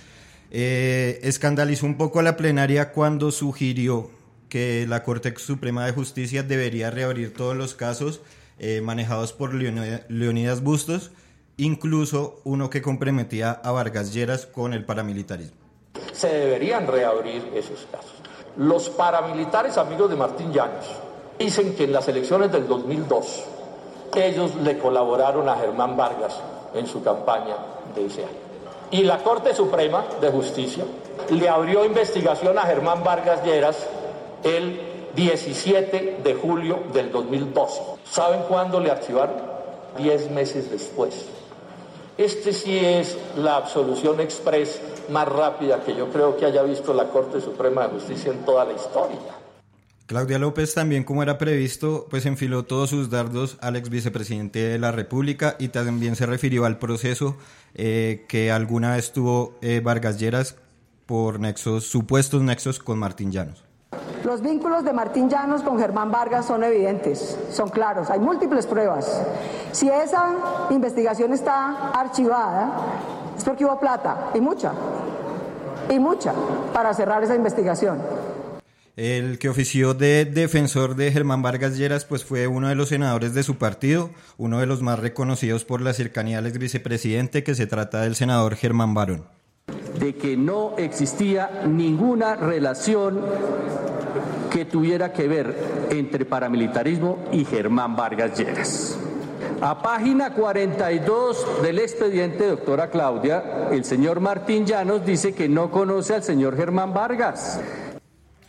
eh, 0.50 1.20
escandalizó 1.22 1.86
un 1.86 1.96
poco 1.96 2.20
a 2.20 2.22
la 2.22 2.36
plenaria 2.36 2.92
cuando 2.92 3.32
sugirió 3.32 4.10
que 4.48 4.86
la 4.88 5.02
Corte 5.02 5.34
Suprema 5.36 5.84
de 5.86 5.92
Justicia 5.92 6.42
debería 6.42 6.90
reabrir 6.90 7.34
todos 7.34 7.56
los 7.56 7.74
casos 7.74 8.20
manejados 8.82 9.34
por 9.34 9.52
Leonidas 9.52 10.62
Bustos, 10.62 11.10
incluso 11.58 12.40
uno 12.44 12.70
que 12.70 12.80
comprometía 12.80 13.50
a 13.50 13.70
Vargas 13.72 14.14
Lleras 14.14 14.46
con 14.46 14.72
el 14.72 14.86
paramilitarismo 14.86 15.65
se 16.16 16.28
deberían 16.28 16.86
reabrir 16.86 17.52
esos 17.54 17.86
casos. 17.90 18.12
Los 18.56 18.88
paramilitares 18.88 19.76
amigos 19.76 20.08
de 20.08 20.16
Martín 20.16 20.52
Llanos 20.52 20.86
dicen 21.38 21.74
que 21.74 21.84
en 21.84 21.92
las 21.92 22.08
elecciones 22.08 22.50
del 22.50 22.66
2002 22.66 23.44
ellos 24.14 24.54
le 24.56 24.78
colaboraron 24.78 25.48
a 25.48 25.56
Germán 25.56 25.96
Vargas 25.96 26.40
en 26.74 26.86
su 26.86 27.02
campaña 27.02 27.56
de 27.94 28.06
ese 28.06 28.22
año. 28.22 28.46
Y 28.90 29.02
la 29.02 29.18
Corte 29.18 29.54
Suprema 29.54 30.04
de 30.20 30.30
Justicia 30.30 30.84
le 31.30 31.48
abrió 31.48 31.84
investigación 31.84 32.56
a 32.58 32.62
Germán 32.62 33.04
Vargas 33.04 33.44
Lleras 33.44 33.86
el 34.42 34.80
17 35.14 36.20
de 36.22 36.34
julio 36.34 36.84
del 36.92 37.10
2012. 37.10 37.80
¿Saben 38.10 38.42
cuándo 38.48 38.80
le 38.80 38.90
archivaron? 38.90 39.36
Diez 39.98 40.30
meses 40.30 40.70
después. 40.70 41.26
Este 42.16 42.52
sí 42.52 42.78
es 42.78 43.18
la 43.36 43.56
absolución 43.56 44.20
express 44.20 44.80
más 45.10 45.28
rápida 45.28 45.82
que 45.84 45.94
yo 45.94 46.10
creo 46.10 46.36
que 46.36 46.46
haya 46.46 46.62
visto 46.62 46.92
la 46.94 47.08
Corte 47.08 47.40
Suprema 47.40 47.86
de 47.86 47.94
Justicia 47.94 48.32
en 48.32 48.44
toda 48.44 48.64
la 48.64 48.72
historia. 48.72 49.18
Claudia 50.06 50.38
López 50.38 50.72
también, 50.72 51.02
como 51.02 51.24
era 51.24 51.36
previsto, 51.36 52.06
pues 52.08 52.26
enfiló 52.26 52.64
todos 52.64 52.90
sus 52.90 53.10
dardos 53.10 53.58
al 53.60 53.74
ex 53.74 53.90
vicepresidente 53.90 54.60
de 54.60 54.78
la 54.78 54.92
República 54.92 55.56
y 55.58 55.68
también 55.68 56.14
se 56.14 56.26
refirió 56.26 56.64
al 56.64 56.78
proceso 56.78 57.36
eh, 57.74 58.24
que 58.28 58.52
alguna 58.52 58.94
vez 58.94 59.12
tuvo 59.12 59.54
eh, 59.62 59.80
Vargas 59.82 60.20
Lleras 60.20 60.54
por 61.06 61.40
nexos, 61.40 61.84
supuestos 61.84 62.42
nexos 62.42 62.78
con 62.78 63.00
Martín 63.00 63.32
Llanos. 63.32 63.64
Los 64.24 64.42
vínculos 64.42 64.84
de 64.84 64.92
Martín 64.92 65.28
Llanos 65.28 65.62
con 65.62 65.78
Germán 65.78 66.10
Vargas 66.10 66.46
son 66.46 66.62
evidentes, 66.64 67.38
son 67.50 67.68
claros, 67.68 68.08
hay 68.10 68.18
múltiples 68.20 68.66
pruebas. 68.66 69.22
Si 69.72 69.88
esa 69.88 70.68
investigación 70.70 71.32
está 71.32 71.90
archivada, 71.90 73.15
porque 73.46 73.64
hubo 73.64 73.78
plata, 73.78 74.32
y 74.34 74.40
mucha, 74.40 74.72
y 75.88 75.98
mucha, 76.00 76.34
para 76.74 76.92
cerrar 76.92 77.22
esa 77.22 77.36
investigación. 77.36 77.98
El 78.96 79.38
que 79.38 79.48
ofició 79.48 79.94
de 79.94 80.24
defensor 80.24 80.96
de 80.96 81.12
Germán 81.12 81.42
Vargas 81.42 81.76
Lleras 81.76 82.04
pues 82.04 82.24
fue 82.24 82.46
uno 82.48 82.68
de 82.68 82.74
los 82.74 82.88
senadores 82.88 83.34
de 83.34 83.42
su 83.42 83.56
partido, 83.56 84.10
uno 84.36 84.58
de 84.58 84.66
los 84.66 84.82
más 84.82 84.98
reconocidos 84.98 85.64
por 85.64 85.80
la 85.80 85.92
cercanía 85.92 86.38
al 86.38 86.46
ex 86.46 86.58
vicepresidente, 86.58 87.44
que 87.44 87.54
se 87.54 87.66
trata 87.66 88.00
del 88.00 88.16
senador 88.16 88.56
Germán 88.56 88.94
Barón. 88.94 89.26
De 90.00 90.16
que 90.16 90.36
no 90.36 90.76
existía 90.76 91.62
ninguna 91.66 92.34
relación 92.34 93.20
que 94.50 94.64
tuviera 94.64 95.12
que 95.12 95.28
ver 95.28 95.54
entre 95.90 96.24
paramilitarismo 96.24 97.26
y 97.32 97.44
Germán 97.44 97.94
Vargas 97.94 98.36
Lleras. 98.38 98.98
A 99.60 99.80
página 99.80 100.34
42 100.34 101.62
del 101.62 101.78
expediente, 101.78 102.46
doctora 102.46 102.90
Claudia, 102.90 103.68
el 103.70 103.84
señor 103.84 104.20
Martín 104.20 104.66
Llanos 104.66 105.04
dice 105.06 105.34
que 105.34 105.48
no 105.48 105.70
conoce 105.70 106.14
al 106.14 106.22
señor 106.22 106.56
Germán 106.56 106.92
Vargas. 106.92 107.58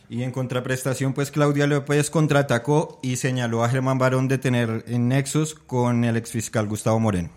Y 0.09 0.23
en 0.23 0.31
contraprestación, 0.31 1.13
pues 1.13 1.31
Claudia 1.31 1.65
López 1.65 2.09
contraatacó 2.09 2.99
y 3.01 3.15
señaló 3.15 3.63
a 3.63 3.69
Germán 3.69 3.97
Barón 3.97 4.27
de 4.27 4.37
tener 4.37 4.83
nexos 4.89 5.55
con 5.55 6.03
el 6.03 6.17
exfiscal 6.17 6.67
Gustavo 6.67 6.99
Moreno. 6.99 7.29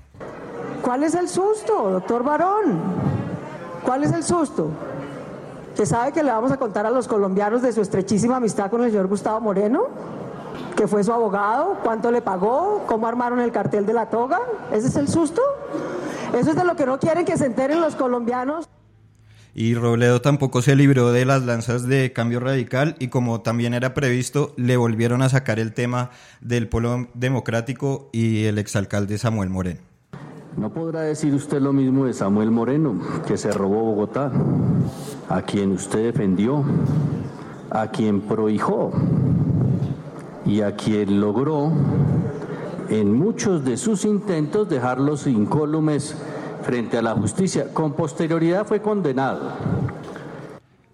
¿Cuál 0.82 1.04
es 1.04 1.14
el 1.14 1.28
susto, 1.28 1.90
doctor 1.90 2.24
Barón? 2.24 2.80
¿Cuál 3.84 4.02
es 4.02 4.12
el 4.12 4.24
susto? 4.24 4.70
¿Que 5.76 5.86
sabe 5.86 6.12
que 6.12 6.22
le 6.22 6.30
vamos 6.30 6.50
a 6.50 6.56
contar 6.56 6.86
a 6.86 6.90
los 6.90 7.06
colombianos 7.06 7.62
de 7.62 7.72
su 7.72 7.80
estrechísima 7.80 8.36
amistad 8.36 8.70
con 8.70 8.82
el 8.82 8.90
señor 8.90 9.06
Gustavo 9.06 9.40
Moreno? 9.40 9.88
¿Que 10.80 10.88
fue 10.88 11.04
su 11.04 11.12
abogado? 11.12 11.76
¿Cuánto 11.84 12.10
le 12.10 12.22
pagó? 12.22 12.86
¿Cómo 12.86 13.06
armaron 13.06 13.38
el 13.40 13.52
cartel 13.52 13.84
de 13.84 13.92
la 13.92 14.08
toga? 14.08 14.40
¿Ese 14.72 14.88
es 14.88 14.96
el 14.96 15.08
susto? 15.08 15.42
¿Eso 16.34 16.48
es 16.52 16.56
de 16.56 16.64
lo 16.64 16.74
que 16.74 16.86
no 16.86 16.98
quieren 16.98 17.26
que 17.26 17.36
se 17.36 17.44
enteren 17.44 17.82
los 17.82 17.96
colombianos? 17.96 18.66
Y 19.54 19.74
Robledo 19.74 20.22
tampoco 20.22 20.62
se 20.62 20.76
libró 20.76 21.12
de 21.12 21.26
las 21.26 21.42
lanzas 21.42 21.86
de 21.86 22.14
cambio 22.14 22.40
radical 22.40 22.96
y 22.98 23.08
como 23.08 23.42
también 23.42 23.74
era 23.74 23.92
previsto, 23.92 24.54
le 24.56 24.78
volvieron 24.78 25.20
a 25.20 25.28
sacar 25.28 25.58
el 25.58 25.74
tema 25.74 26.12
del 26.40 26.66
polo 26.66 27.08
democrático 27.12 28.08
y 28.10 28.46
el 28.46 28.56
exalcalde 28.56 29.18
Samuel 29.18 29.50
Moreno. 29.50 29.80
No 30.56 30.72
podrá 30.72 31.02
decir 31.02 31.34
usted 31.34 31.60
lo 31.60 31.74
mismo 31.74 32.06
de 32.06 32.14
Samuel 32.14 32.50
Moreno, 32.50 33.02
que 33.26 33.36
se 33.36 33.52
robó 33.52 33.84
Bogotá, 33.84 34.32
a 35.28 35.42
quien 35.42 35.72
usted 35.72 36.04
defendió, 36.04 36.64
a 37.70 37.88
quien 37.88 38.22
prohijó 38.22 38.92
y 40.46 40.62
a 40.62 40.74
quien 40.74 41.20
logró 41.20 41.72
en 42.88 43.12
muchos 43.12 43.64
de 43.64 43.76
sus 43.76 44.04
intentos 44.04 44.68
dejarlos 44.68 45.26
incólumes 45.26 46.14
frente 46.62 46.98
a 46.98 47.02
la 47.02 47.14
justicia. 47.14 47.72
Con 47.72 47.92
posterioridad 47.92 48.66
fue 48.66 48.82
condenado. 48.82 49.52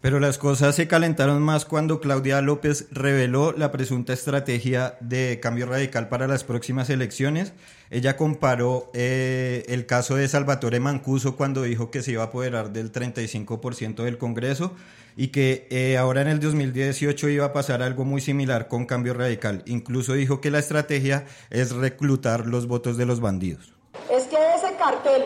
Pero 0.07 0.21
las 0.21 0.39
cosas 0.39 0.77
se 0.77 0.87
calentaron 0.87 1.43
más 1.43 1.65
cuando 1.65 1.99
Claudia 1.99 2.41
López 2.41 2.87
reveló 2.93 3.51
la 3.51 3.73
presunta 3.73 4.13
estrategia 4.13 4.97
de 5.01 5.41
cambio 5.41 5.67
radical 5.67 6.09
para 6.09 6.29
las 6.29 6.45
próximas 6.45 6.91
elecciones. 6.91 7.55
Ella 7.91 8.17
comparó 8.17 8.89
eh, 8.95 9.65
el 9.67 9.85
caso 9.85 10.15
de 10.15 10.29
Salvatore 10.29 10.79
Mancuso 10.79 11.37
cuando 11.37 11.63
dijo 11.63 11.91
que 11.91 12.03
se 12.03 12.13
iba 12.13 12.23
a 12.23 12.27
apoderar 12.27 12.71
del 12.71 12.93
35% 12.93 14.05
del 14.05 14.17
Congreso 14.17 14.71
y 15.17 15.33
que 15.33 15.67
eh, 15.73 15.97
ahora 15.97 16.21
en 16.21 16.29
el 16.29 16.39
2018 16.39 17.29
iba 17.29 17.47
a 17.47 17.53
pasar 17.53 17.83
algo 17.83 18.05
muy 18.05 18.21
similar 18.21 18.69
con 18.69 18.87
cambio 18.87 19.13
radical. 19.13 19.65
Incluso 19.67 20.13
dijo 20.13 20.41
que 20.41 20.53
la 20.53 20.61
estrategia 20.61 21.27
es 21.51 21.75
reclutar 21.75 22.47
los 22.47 22.69
votos 22.69 22.97
de 22.97 23.07
los 23.07 23.19
bandidos. 23.19 23.75
Es 24.09 24.29
que 24.29 24.37
ese 24.55 24.73
cartel 24.77 25.25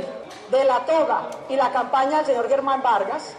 de 0.50 0.64
la 0.64 0.86
toga 0.86 1.28
y 1.50 1.56
la 1.56 1.70
campaña 1.70 2.16
del 2.16 2.26
señor 2.28 2.48
Germán 2.48 2.82
Vargas 2.82 3.34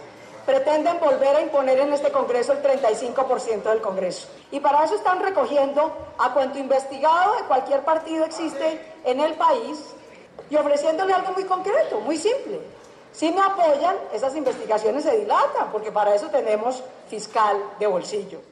pretenden 0.46 0.98
volver 0.98 1.36
a 1.36 1.40
imponer 1.40 1.78
en 1.78 1.92
este 1.92 2.10
Congreso 2.10 2.52
el 2.52 2.62
35% 2.62 3.62
del 3.62 3.80
Congreso. 3.80 4.28
Y 4.50 4.60
para 4.60 4.84
eso 4.84 4.94
están 4.94 5.20
recogiendo 5.20 5.92
a 6.18 6.32
cuanto 6.32 6.58
investigado 6.58 7.36
de 7.36 7.42
cualquier 7.44 7.84
partido 7.84 8.24
existe 8.24 8.80
en 9.04 9.20
el 9.20 9.34
país 9.34 9.94
y 10.50 10.56
ofreciéndole 10.56 11.12
algo 11.12 11.32
muy 11.32 11.44
concreto, 11.44 12.00
muy 12.00 12.16
simple. 12.16 12.60
Si 13.12 13.30
me 13.30 13.42
apoyan, 13.42 13.96
esas 14.12 14.34
investigaciones 14.36 15.04
se 15.04 15.16
dilatan, 15.18 15.70
porque 15.70 15.92
para 15.92 16.14
eso 16.14 16.28
tenemos 16.28 16.82
fiscal 17.08 17.56
de 17.78 17.86
bolsillo. 17.86 18.51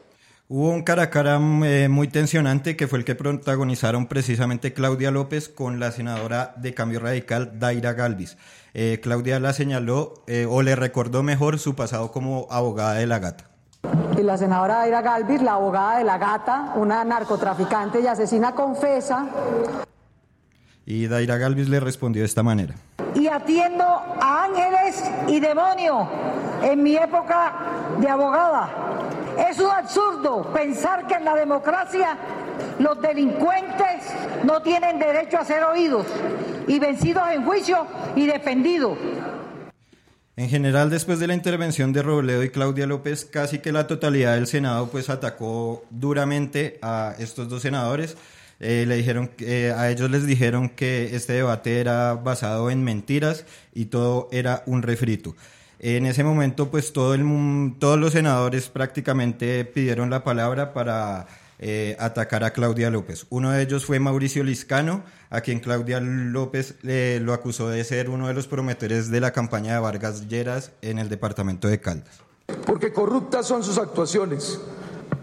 Hubo 0.52 0.70
un 0.70 0.82
cara 0.82 1.04
a 1.04 1.10
cara 1.10 1.38
eh, 1.64 1.88
muy 1.88 2.08
tensionante 2.08 2.74
que 2.74 2.88
fue 2.88 2.98
el 2.98 3.04
que 3.04 3.14
protagonizaron 3.14 4.06
precisamente 4.06 4.72
Claudia 4.72 5.12
López 5.12 5.48
con 5.48 5.78
la 5.78 5.92
senadora 5.92 6.54
de 6.56 6.74
Cambio 6.74 6.98
Radical, 6.98 7.60
Daira 7.60 7.92
Galvis. 7.92 8.36
Eh, 8.74 8.98
Claudia 9.00 9.38
la 9.38 9.52
señaló 9.52 10.24
eh, 10.26 10.48
o 10.50 10.62
le 10.62 10.74
recordó 10.74 11.22
mejor 11.22 11.60
su 11.60 11.76
pasado 11.76 12.10
como 12.10 12.48
abogada 12.50 12.94
de 12.94 13.06
la 13.06 13.20
gata. 13.20 13.44
Y 14.18 14.24
la 14.24 14.36
senadora 14.36 14.78
Daira 14.78 15.02
Galvis, 15.02 15.40
la 15.40 15.52
abogada 15.52 15.98
de 15.98 16.04
la 16.04 16.18
gata, 16.18 16.72
una 16.74 17.04
narcotraficante 17.04 18.00
y 18.00 18.08
asesina 18.08 18.50
confesa. 18.50 19.28
Y 20.84 21.06
Daira 21.06 21.36
Galvis 21.36 21.68
le 21.68 21.78
respondió 21.78 22.22
de 22.22 22.26
esta 22.26 22.42
manera. 22.42 22.74
Y 23.14 23.26
atiendo 23.28 23.84
a 23.84 24.44
ángeles 24.44 25.02
y 25.28 25.40
demonios 25.40 26.06
en 26.62 26.82
mi 26.82 26.96
época 26.96 27.52
de 27.98 28.08
abogada 28.08 28.70
es 29.48 29.58
un 29.58 29.70
absurdo 29.70 30.52
pensar 30.52 31.06
que 31.06 31.14
en 31.14 31.24
la 31.24 31.34
democracia 31.34 32.16
los 32.78 33.00
delincuentes 33.00 34.02
no 34.44 34.60
tienen 34.62 34.98
derecho 34.98 35.38
a 35.38 35.44
ser 35.44 35.64
oídos 35.64 36.06
y 36.66 36.78
vencidos 36.78 37.22
en 37.32 37.44
juicio 37.44 37.86
y 38.16 38.26
defendidos. 38.26 38.98
En 40.36 40.48
general, 40.48 40.88
después 40.88 41.18
de 41.18 41.26
la 41.26 41.34
intervención 41.34 41.92
de 41.92 42.02
Robledo 42.02 42.42
y 42.42 42.50
Claudia 42.50 42.86
López, 42.86 43.26
casi 43.26 43.58
que 43.58 43.72
la 43.72 43.86
totalidad 43.86 44.36
del 44.36 44.46
Senado 44.46 44.88
pues 44.88 45.10
atacó 45.10 45.84
duramente 45.90 46.78
a 46.80 47.14
estos 47.18 47.48
dos 47.48 47.62
senadores. 47.62 48.16
Eh, 48.60 48.84
le 48.86 48.96
dijeron, 48.96 49.30
eh, 49.38 49.72
a 49.74 49.90
ellos 49.90 50.10
les 50.10 50.26
dijeron 50.26 50.68
que 50.68 51.16
este 51.16 51.32
debate 51.32 51.80
era 51.80 52.14
basado 52.14 52.70
en 52.70 52.84
mentiras 52.84 53.46
y 53.74 53.86
todo 53.86 54.28
era 54.32 54.62
un 54.66 54.82
refrito. 54.82 55.34
En 55.78 56.04
ese 56.04 56.22
momento, 56.24 56.70
pues 56.70 56.92
todo 56.92 57.14
el, 57.14 57.24
todos 57.78 57.98
los 57.98 58.12
senadores 58.12 58.68
prácticamente 58.68 59.64
pidieron 59.64 60.10
la 60.10 60.22
palabra 60.24 60.74
para 60.74 61.26
eh, 61.58 61.96
atacar 61.98 62.44
a 62.44 62.52
Claudia 62.52 62.90
López. 62.90 63.26
Uno 63.30 63.50
de 63.50 63.62
ellos 63.62 63.86
fue 63.86 63.98
Mauricio 63.98 64.44
Liscano, 64.44 65.04
a 65.30 65.40
quien 65.40 65.60
Claudia 65.60 66.00
López 66.00 66.74
lo 66.82 67.32
acusó 67.32 67.70
de 67.70 67.82
ser 67.84 68.10
uno 68.10 68.28
de 68.28 68.34
los 68.34 68.46
promotores 68.46 69.10
de 69.10 69.20
la 69.20 69.30
campaña 69.30 69.72
de 69.72 69.80
Vargas 69.80 70.28
Lleras 70.28 70.72
en 70.82 70.98
el 70.98 71.08
departamento 71.08 71.66
de 71.66 71.80
Caldas. 71.80 72.20
Porque 72.66 72.92
corruptas 72.92 73.46
son 73.46 73.64
sus 73.64 73.78
actuaciones. 73.78 74.60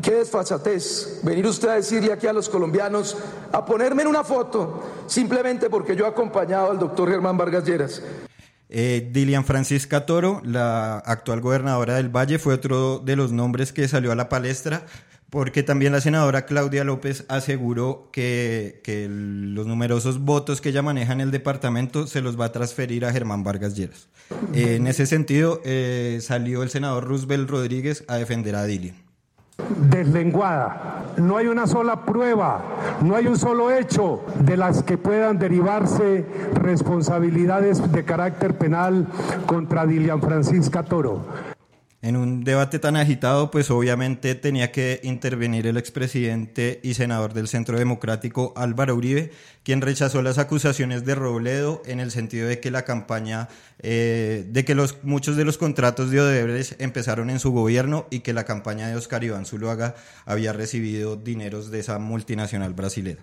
Qué 0.02 0.16
desfachatez 0.16 1.20
venir 1.24 1.46
usted 1.46 1.70
a 1.70 1.76
decirle 1.76 2.14
aquí 2.14 2.28
a 2.28 2.34
los 2.34 2.50
colombianos, 2.50 3.18
a 3.52 3.66
ponerme 3.66 4.04
en 4.04 4.08
una 4.08 4.24
foto, 4.24 4.84
simplemente 5.08 5.70
porque 5.70 5.96
yo 5.96 6.06
he 6.06 6.08
acompañado 6.08 6.72
al 6.72 6.80
doctor 6.80 7.10
Germán 7.10 7.38
Vargas 7.38 7.66
Lleras. 7.66 8.02
Eh, 8.70 9.10
Dilian 9.12 9.46
Francisca 9.46 10.06
Toro, 10.06 10.42
la 10.44 10.98
actual 11.00 11.42
gobernadora 11.42 11.96
del 11.96 12.10
Valle, 12.10 12.38
fue 12.38 12.54
otro 12.54 13.00
de 13.00 13.16
los 13.16 13.32
nombres 13.32 13.72
que 13.72 13.88
salió 13.88 14.12
a 14.12 14.16
la 14.16 14.30
palestra, 14.30 14.86
porque 15.30 15.64
también 15.64 15.94
la 15.94 16.02
senadora 16.02 16.46
Claudia 16.46 16.84
López 16.84 17.26
aseguró 17.28 18.10
que, 18.12 18.82
los 19.10 19.68
numerosos 19.68 20.20
votos 20.20 20.62
que 20.62 20.70
ella 20.70 20.82
maneja 20.82 21.14
en 21.14 21.22
el 21.22 21.32
departamento 21.32 22.08
se 22.08 22.22
los 22.22 22.40
va 22.40 22.46
a 22.46 22.52
transferir 22.52 23.06
a 23.06 23.12
Germán 23.12 23.44
Vargas 23.44 23.76
Lleras. 23.76 24.10
en 24.54 24.88
ese 24.88 25.06
sentido, 25.06 25.62
eh, 25.64 26.20
salió 26.22 26.64
el 26.64 26.70
senador 26.70 27.08
Roosevelt 27.08 27.50
Rodríguez 27.50 28.04
a 28.08 28.16
defender 28.16 28.56
a 28.56 28.66
Dilian 28.66 29.07
deslenguada. 29.90 31.14
No 31.18 31.38
hay 31.38 31.48
una 31.48 31.66
sola 31.66 32.06
prueba, 32.06 32.62
no 33.02 33.16
hay 33.16 33.28
un 33.28 33.38
solo 33.38 33.72
hecho 33.72 34.22
de 34.40 34.56
las 34.56 34.84
que 34.84 34.98
puedan 34.98 35.40
derivarse 35.40 36.26
responsabilidades 36.54 37.92
de 37.92 38.06
carácter 38.06 38.58
penal 38.58 39.08
contra 39.48 39.86
Dilian 39.88 40.22
Francisca 40.22 40.84
Toro. 40.84 41.57
En 42.08 42.16
un 42.16 42.46
debate 42.46 42.80
tan 42.80 42.96
agitado, 42.96 43.52
pues 43.52 43.70
obviamente 43.70 44.34
tenía 44.34 44.72
que 44.72 45.02
intervenir 45.04 45.68
el 45.68 45.76
expresidente 45.76 46.80
y 46.82 46.94
senador 46.94 47.34
del 47.34 47.50
Centro 47.50 47.78
Democrático 47.78 48.54
Álvaro 48.56 48.96
Uribe, 48.96 49.34
quien 49.64 49.82
rechazó 49.82 50.22
las 50.22 50.38
acusaciones 50.38 51.04
de 51.04 51.16
Robledo 51.16 51.82
en 51.86 52.00
el 52.00 52.12
sentido 52.12 52.48
de 52.48 52.62
que 52.62 52.72
la 52.72 52.86
campaña, 52.86 53.50
eh, 53.80 54.46
de 54.48 54.64
que 54.64 54.74
los, 54.74 55.04
muchos 55.04 55.36
de 55.36 55.44
los 55.44 55.58
contratos 55.58 56.10
de 56.10 56.22
Odebrecht 56.22 56.80
empezaron 56.82 57.30
en 57.30 57.40
su 57.42 57.52
gobierno 57.52 58.06
y 58.10 58.22
que 58.22 58.32
la 58.32 58.46
campaña 58.46 58.88
de 58.88 58.96
Oscar 58.96 59.26
Iván 59.26 59.46
Zuluaga 59.46 59.96
había 60.26 60.54
recibido 60.54 61.18
dineros 61.18 61.72
de 61.72 61.80
esa 61.82 62.00
multinacional 62.00 62.74
brasileña. 62.74 63.20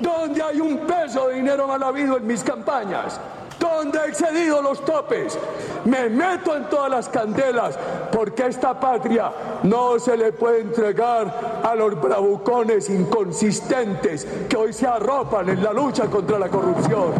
¿Dónde 0.00 0.42
hay 0.42 0.58
un 0.58 0.86
peso 0.86 1.28
de 1.28 1.34
dinero 1.34 1.68
mal 1.68 1.82
habido 1.82 2.16
en 2.16 2.26
mis 2.26 2.42
campañas? 2.42 3.20
¿Dónde 3.60 3.98
he 3.98 4.08
excedido 4.08 4.62
los 4.62 4.82
topes? 4.84 5.38
Me 5.84 6.08
meto 6.08 6.56
en 6.56 6.68
todas 6.68 6.90
las 6.90 7.08
candelas 7.08 7.78
porque 8.12 8.46
esta 8.46 8.78
patria 8.78 9.32
no 9.64 9.98
se 9.98 10.16
le 10.16 10.32
puede 10.32 10.60
entregar 10.60 11.60
a 11.62 11.74
los 11.74 12.00
bravucones 12.00 12.88
inconsistentes 12.88 14.26
que 14.48 14.56
hoy 14.56 14.72
se 14.72 14.86
arropan 14.86 15.48
en 15.48 15.62
la 15.62 15.72
lucha 15.72 16.06
contra 16.06 16.38
la 16.38 16.48
corrupción. 16.48 17.14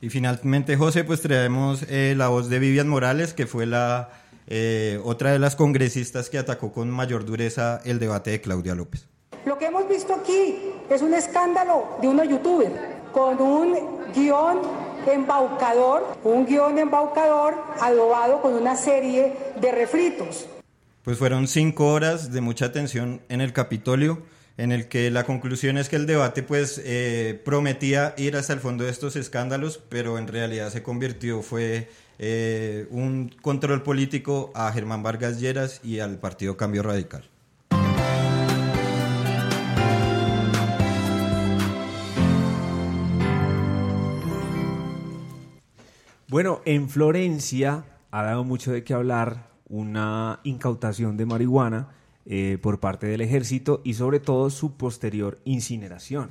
Y 0.00 0.08
finalmente, 0.08 0.76
José, 0.76 1.04
pues 1.04 1.20
traemos 1.20 1.84
eh, 1.88 2.14
la 2.16 2.28
voz 2.28 2.48
de 2.48 2.58
Vivian 2.58 2.88
Morales, 2.88 3.34
que 3.34 3.46
fue 3.46 3.66
la 3.66 4.08
eh, 4.46 4.98
otra 5.04 5.32
de 5.32 5.38
las 5.38 5.56
congresistas 5.56 6.30
que 6.30 6.38
atacó 6.38 6.72
con 6.72 6.90
mayor 6.90 7.26
dureza 7.26 7.80
el 7.84 7.98
debate 7.98 8.30
de 8.30 8.40
Claudia 8.40 8.74
López. 8.74 9.06
Lo 9.44 9.58
que 9.58 9.66
hemos 9.66 9.86
visto 9.88 10.14
aquí 10.14 10.56
es 10.88 11.02
un 11.02 11.12
escándalo 11.12 11.98
de 12.00 12.08
unos 12.08 12.28
youtubers 12.28 12.72
con 13.12 13.40
un 13.40 13.76
guion 14.14 14.58
embaucador, 15.06 16.18
un 16.24 16.46
guion 16.46 16.78
embaucador 16.78 17.54
adobado 17.80 18.42
con 18.42 18.54
una 18.54 18.76
serie 18.76 19.34
de 19.60 19.72
refritos. 19.72 20.46
Pues 21.02 21.18
fueron 21.18 21.48
cinco 21.48 21.88
horas 21.88 22.32
de 22.32 22.40
mucha 22.40 22.72
tensión 22.72 23.20
en 23.28 23.40
el 23.40 23.52
Capitolio. 23.52 24.22
en 24.56 24.72
el 24.72 24.88
que 24.88 25.10
la 25.10 25.24
conclusión 25.24 25.78
es 25.78 25.88
que 25.88 25.96
el 25.96 26.04
debate 26.04 26.42
pues 26.42 26.82
eh, 26.84 27.40
prometía 27.46 28.14
ir 28.18 28.36
hasta 28.36 28.52
el 28.52 28.60
fondo 28.60 28.84
de 28.84 28.90
estos 28.90 29.16
escándalos, 29.16 29.80
pero 29.88 30.18
en 30.18 30.28
realidad 30.28 30.70
se 30.70 30.82
convirtió, 30.82 31.40
fue 31.40 31.88
eh, 32.18 32.86
un 32.90 33.34
control 33.40 33.82
político 33.82 34.52
a 34.54 34.70
Germán 34.70 35.02
Vargas 35.02 35.40
Lleras 35.40 35.80
y 35.82 36.00
al 36.00 36.18
Partido 36.18 36.58
Cambio 36.58 36.82
Radical. 36.82 37.24
Bueno, 46.30 46.62
en 46.64 46.88
Florencia 46.88 47.86
ha 48.12 48.22
dado 48.22 48.44
mucho 48.44 48.70
de 48.70 48.84
qué 48.84 48.94
hablar 48.94 49.48
una 49.68 50.38
incautación 50.44 51.16
de 51.16 51.26
marihuana 51.26 51.88
eh, 52.24 52.56
por 52.62 52.78
parte 52.78 53.08
del 53.08 53.20
ejército 53.20 53.80
y 53.82 53.94
sobre 53.94 54.20
todo 54.20 54.48
su 54.48 54.76
posterior 54.76 55.40
incineración. 55.44 56.30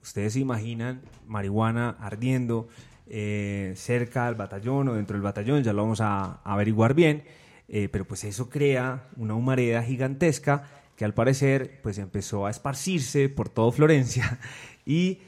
Ustedes 0.00 0.34
se 0.34 0.38
imaginan 0.38 1.02
marihuana 1.26 1.96
ardiendo 1.98 2.68
eh, 3.08 3.72
cerca 3.74 4.26
del 4.26 4.36
batallón 4.36 4.90
o 4.90 4.94
dentro 4.94 5.14
del 5.14 5.22
batallón, 5.24 5.64
ya 5.64 5.72
lo 5.72 5.82
vamos 5.82 6.00
a, 6.00 6.40
averiguar 6.44 6.94
bien, 6.94 7.24
eh, 7.66 7.88
pero 7.90 8.04
pues 8.04 8.22
eso 8.22 8.48
crea 8.48 9.08
una 9.16 9.34
humareda 9.34 9.82
gigantesca 9.82 10.68
que 10.94 11.04
al 11.04 11.14
parecer 11.14 11.80
pues 11.82 11.98
empezó 11.98 12.46
a 12.46 12.50
esparcirse 12.52 13.28
por 13.28 13.48
todo 13.48 13.72
Florencia 13.72 14.38
y 14.86 15.18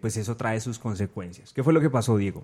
pues 0.00 0.16
eso 0.16 0.34
trae 0.36 0.60
sus 0.60 0.78
consecuencias. 0.78 1.52
¿Qué 1.52 1.62
fue 1.62 1.74
lo 1.74 1.80
que 1.80 1.90
pasó, 1.90 2.16
Diego? 2.16 2.42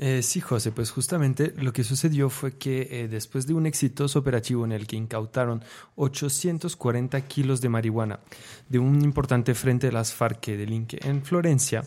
Eh, 0.00 0.22
sí, 0.22 0.40
José, 0.40 0.70
pues 0.70 0.92
justamente 0.92 1.52
lo 1.56 1.72
que 1.72 1.82
sucedió 1.82 2.30
fue 2.30 2.56
que 2.56 2.86
eh, 2.88 3.08
después 3.08 3.48
de 3.48 3.54
un 3.54 3.66
exitoso 3.66 4.20
operativo 4.20 4.64
en 4.64 4.70
el 4.70 4.86
que 4.86 4.94
incautaron 4.94 5.64
840 5.96 7.20
kilos 7.22 7.60
de 7.60 7.68
marihuana 7.68 8.20
de 8.68 8.78
un 8.78 9.02
importante 9.02 9.56
frente 9.56 9.88
de 9.88 9.92
las 9.92 10.14
FARC 10.14 10.38
que 10.38 10.56
delinque 10.56 11.00
en 11.02 11.24
Florencia, 11.24 11.84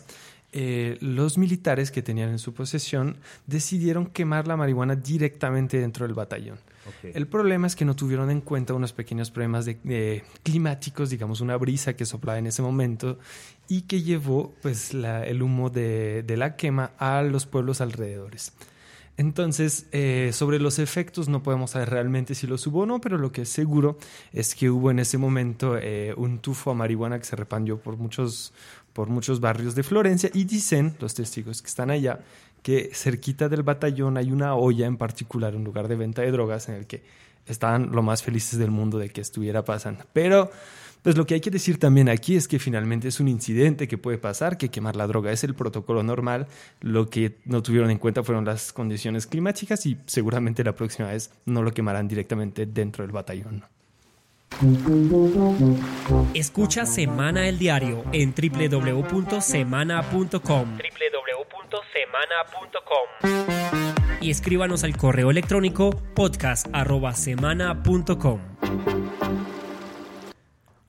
eh, 0.52 0.98
los 1.00 1.38
militares 1.38 1.90
que 1.90 2.02
tenían 2.02 2.28
en 2.28 2.38
su 2.38 2.52
posesión 2.52 3.16
decidieron 3.46 4.06
quemar 4.06 4.46
la 4.46 4.56
marihuana 4.56 4.96
directamente 4.96 5.78
dentro 5.78 6.06
del 6.06 6.14
batallón. 6.14 6.58
El 7.02 7.26
problema 7.26 7.66
es 7.66 7.76
que 7.76 7.84
no 7.84 7.96
tuvieron 7.96 8.30
en 8.30 8.40
cuenta 8.40 8.74
unos 8.74 8.92
pequeños 8.92 9.30
problemas 9.30 9.64
de, 9.64 10.24
climáticos, 10.42 11.10
digamos 11.10 11.40
una 11.40 11.56
brisa 11.56 11.94
que 11.94 12.04
soplaba 12.04 12.38
en 12.38 12.48
ese 12.48 12.60
momento 12.60 13.18
y 13.68 13.82
que 13.82 14.02
llevó 14.02 14.52
pues, 14.62 14.92
el 14.92 15.42
humo 15.42 15.70
de, 15.70 16.24
la 16.36 16.56
quema 16.56 16.92
a 16.98 17.22
los 17.22 17.46
pueblos 17.46 17.80
alrededores. 17.80 18.52
Entonces, 19.18 19.86
eh, 19.92 20.30
sobre 20.32 20.58
los 20.58 20.78
efectos 20.78 21.28
no 21.28 21.42
podemos 21.42 21.72
saber 21.72 21.90
realmente 21.90 22.34
si 22.34 22.46
los 22.46 22.66
hubo 22.66 22.80
o 22.80 22.86
no, 22.86 23.00
pero 23.00 23.18
lo 23.18 23.30
que 23.30 23.42
es 23.42 23.50
seguro 23.50 23.98
es 24.32 24.54
que 24.54 24.70
hubo 24.70 24.90
en 24.90 24.98
ese 24.98 25.18
momento 25.18 25.76
eh, 25.78 26.14
un 26.16 26.38
tufo 26.38 26.70
a 26.70 26.74
marihuana 26.74 27.18
que 27.18 27.26
se 27.26 27.36
repandió 27.36 27.78
por 27.78 27.98
muchos, 27.98 28.54
por 28.92 29.08
muchos 29.08 29.40
barrios 29.40 29.74
de 29.74 29.82
Florencia 29.82 30.30
y 30.32 30.44
dicen 30.44 30.94
los 31.00 31.14
testigos 31.14 31.62
que 31.62 31.68
están 31.68 31.90
allá 31.90 32.20
que 32.62 32.90
cerquita 32.94 33.48
del 33.48 33.62
batallón 33.62 34.16
hay 34.16 34.30
una 34.30 34.54
olla 34.54 34.86
en 34.86 34.96
particular, 34.96 35.54
un 35.56 35.64
lugar 35.64 35.88
de 35.88 35.96
venta 35.96 36.22
de 36.22 36.30
drogas 36.30 36.68
en 36.68 36.76
el 36.76 36.86
que 36.86 37.02
estaban 37.46 37.90
lo 37.92 38.02
más 38.02 38.22
felices 38.22 38.58
del 38.58 38.70
mundo 38.70 38.98
de 38.98 39.10
que 39.10 39.20
estuviera 39.20 39.64
pasando. 39.64 40.04
Pero, 40.12 40.50
pues 41.02 41.16
lo 41.16 41.26
que 41.26 41.34
hay 41.34 41.40
que 41.40 41.50
decir 41.50 41.78
también 41.78 42.08
aquí 42.08 42.36
es 42.36 42.46
que 42.46 42.60
finalmente 42.60 43.08
es 43.08 43.18
un 43.18 43.26
incidente 43.26 43.88
que 43.88 43.98
puede 43.98 44.18
pasar, 44.18 44.56
que 44.56 44.68
quemar 44.68 44.94
la 44.94 45.08
droga 45.08 45.32
es 45.32 45.42
el 45.42 45.54
protocolo 45.54 46.04
normal. 46.04 46.46
Lo 46.80 47.10
que 47.10 47.38
no 47.44 47.62
tuvieron 47.62 47.90
en 47.90 47.98
cuenta 47.98 48.22
fueron 48.22 48.44
las 48.44 48.72
condiciones 48.72 49.26
climáticas 49.26 49.84
y 49.86 49.98
seguramente 50.06 50.62
la 50.62 50.76
próxima 50.76 51.08
vez 51.08 51.32
no 51.44 51.62
lo 51.64 51.72
quemarán 51.72 52.06
directamente 52.06 52.66
dentro 52.66 53.02
del 53.02 53.10
batallón. 53.10 53.64
Escucha 56.34 56.86
Semana 56.86 57.48
el 57.48 57.58
Diario 57.58 58.04
en 58.12 58.32
www.semana.com 58.32 60.78
semana.com. 61.92 63.08
Y 64.20 64.30
escríbanos 64.30 64.84
al 64.84 64.96
correo 64.96 65.32
electrónico 65.32 65.90
podcast.semana.com. 66.14 68.38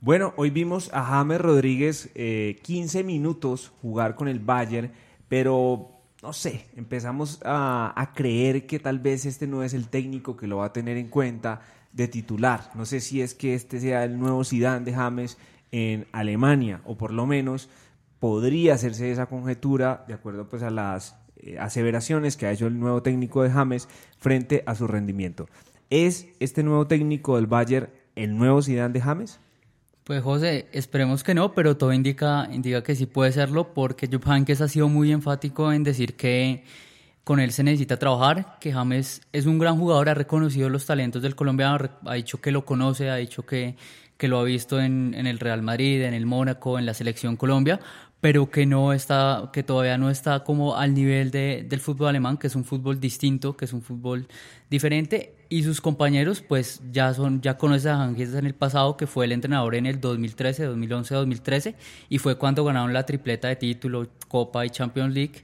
Bueno, 0.02 0.36
hoy 0.36 0.52
vimos 0.52 0.94
a 0.94 1.04
James 1.04 1.42
Rodríguez 1.42 2.12
15 2.14 3.00
eh, 3.00 3.04
minutos 3.04 3.72
jugar 3.82 4.14
con 4.16 4.28
el 4.28 4.40
Bayern, 4.40 4.92
pero 5.28 5.90
no 6.22 6.34
sé, 6.34 6.68
empezamos 6.76 7.42
a, 7.44 8.00
a, 8.00 8.14
creer 8.14 8.68
que 8.68 8.78
tal 8.80 9.00
vez 9.00 9.26
este 9.26 9.48
no 9.48 9.64
es 9.64 9.74
el 9.74 9.90
técnico 9.90 10.38
que 10.38 10.46
lo 10.48 10.58
va 10.58 10.66
a 10.66 10.74
tener 10.74 10.98
en 10.98 11.08
cuenta 11.08 11.62
de 11.94 12.08
titular. 12.08 12.72
No 12.76 12.86
sé 12.86 13.00
si 13.00 13.22
es 13.22 13.34
que 13.34 13.54
este 13.54 13.80
sea 13.80 14.04
el 14.04 14.20
nuevo 14.20 14.44
Zidane 14.44 14.84
de 14.84 14.94
James 14.94 15.38
en 15.72 16.08
Alemania, 16.12 16.82
o 16.86 16.98
por 16.98 17.14
lo 17.14 17.26
menos 17.26 17.70
podría 18.20 18.74
hacerse 18.76 19.12
esa 19.12 19.26
conjetura 19.28 20.06
de 20.08 20.14
acuerdo 20.14 20.48
pues 20.48 20.64
a 20.64 20.70
las 20.70 21.16
eh, 21.38 21.58
aseveraciones 21.60 22.38
que 22.38 22.46
ha 22.46 22.52
hecho 22.52 22.68
el 22.68 22.80
nuevo 22.80 23.02
técnico 23.02 23.44
de 23.44 23.52
James 23.52 23.88
frente 24.18 24.64
a 24.66 24.76
su 24.76 24.88
rendimiento. 24.88 25.48
¿Es 25.90 26.28
este 26.40 26.64
nuevo 26.64 26.88
técnico 26.88 27.36
del 27.36 27.48
Bayern 27.48 27.90
el 28.16 28.38
nuevo 28.38 28.62
Zidane 28.62 28.94
de 28.94 29.02
James? 29.02 29.40
Pues 30.04 30.22
José, 30.22 30.68
esperemos 30.74 31.24
que 31.24 31.34
no, 31.34 31.54
pero 31.54 31.78
todo 31.78 31.94
indica, 31.94 32.50
indica 32.52 32.84
que 32.84 32.96
sí 32.96 33.06
puede 33.06 33.32
serlo 33.32 33.74
porque 33.74 34.08
Jupp 34.08 34.28
Heynckes 34.28 34.62
ha 34.62 34.68
sido 34.68 34.90
muy 34.90 35.12
enfático 35.12 35.72
en 35.72 35.84
decir 35.84 36.16
que 36.16 36.64
con 37.24 37.40
él 37.40 37.52
se 37.52 37.64
necesita 37.64 37.98
trabajar, 37.98 38.58
que 38.60 38.74
James 38.74 39.22
es 39.32 39.46
un 39.46 39.58
gran 39.58 39.78
jugador, 39.78 40.10
ha 40.10 40.14
reconocido 40.14 40.70
los 40.70 40.86
talentos 40.86 41.22
del 41.22 41.36
colombiano, 41.36 41.90
ha 42.06 42.14
dicho 42.16 42.42
que 42.42 42.52
lo 42.52 42.66
conoce, 42.66 43.10
ha 43.10 43.16
dicho 43.16 43.46
que, 43.46 43.78
que 44.18 44.28
lo 44.28 44.40
ha 44.40 44.44
visto 44.44 44.80
en, 44.80 45.14
en, 45.14 45.26
el 45.26 45.40
Real 45.40 45.62
Madrid, 45.62 46.02
en 46.02 46.14
el 46.14 46.26
Mónaco, 46.26 46.78
en 46.78 46.86
la 46.86 46.94
selección 46.94 47.38
Colombia, 47.38 47.80
pero 48.20 48.50
que 48.50 48.66
no 48.66 48.94
está, 48.94 49.50
que 49.52 49.64
todavía 49.64 49.98
no 49.98 50.10
está 50.10 50.44
como 50.46 50.78
al 50.78 50.94
nivel 50.94 51.32
de, 51.32 51.66
del 51.68 51.80
fútbol 51.80 52.08
alemán, 52.08 52.38
que 52.38 52.48
es 52.48 52.56
un 52.56 52.66
fútbol 52.66 53.00
distinto, 53.00 53.56
que 53.56 53.66
es 53.66 53.74
un 53.74 53.82
fútbol 53.82 54.28
diferente, 54.70 55.36
y 55.50 55.64
sus 55.64 55.82
compañeros 55.82 56.42
pues 56.42 56.82
ya 56.92 57.14
son, 57.14 57.42
ya 57.42 57.58
conocen 57.58 57.92
a 57.92 57.98
James 57.98 58.34
en 58.34 58.46
el 58.46 58.56
pasado, 58.56 58.98
que 58.98 59.08
fue 59.08 59.26
el 59.26 59.34
entrenador 59.34 59.76
en 59.76 59.86
el 59.86 60.02
2013, 60.02 60.66
2011, 60.66 61.16
2013, 61.16 61.76
y 62.10 62.18
fue 62.18 62.38
cuando 62.38 62.64
ganaron 62.64 62.92
la 62.92 63.06
tripleta 63.06 63.48
de 63.48 63.56
título, 63.56 64.08
Copa 64.28 64.66
y 64.66 64.70
Champions 64.70 65.14
League, 65.14 65.44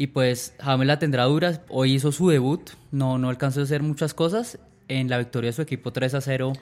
y 0.00 0.06
pues 0.06 0.54
James 0.60 0.86
la 0.86 0.98
tendrá 0.98 1.24
dura, 1.24 1.62
hoy 1.68 1.92
hizo 1.92 2.10
su 2.10 2.30
debut, 2.30 2.70
no, 2.90 3.18
no 3.18 3.28
alcanzó 3.28 3.60
a 3.60 3.64
hacer 3.64 3.82
muchas 3.82 4.14
cosas, 4.14 4.58
en 4.88 5.10
la 5.10 5.18
victoria 5.18 5.48
de 5.48 5.52
su 5.52 5.60
equipo 5.60 5.92
3 5.92 6.14
a 6.14 6.22
0 6.22 6.54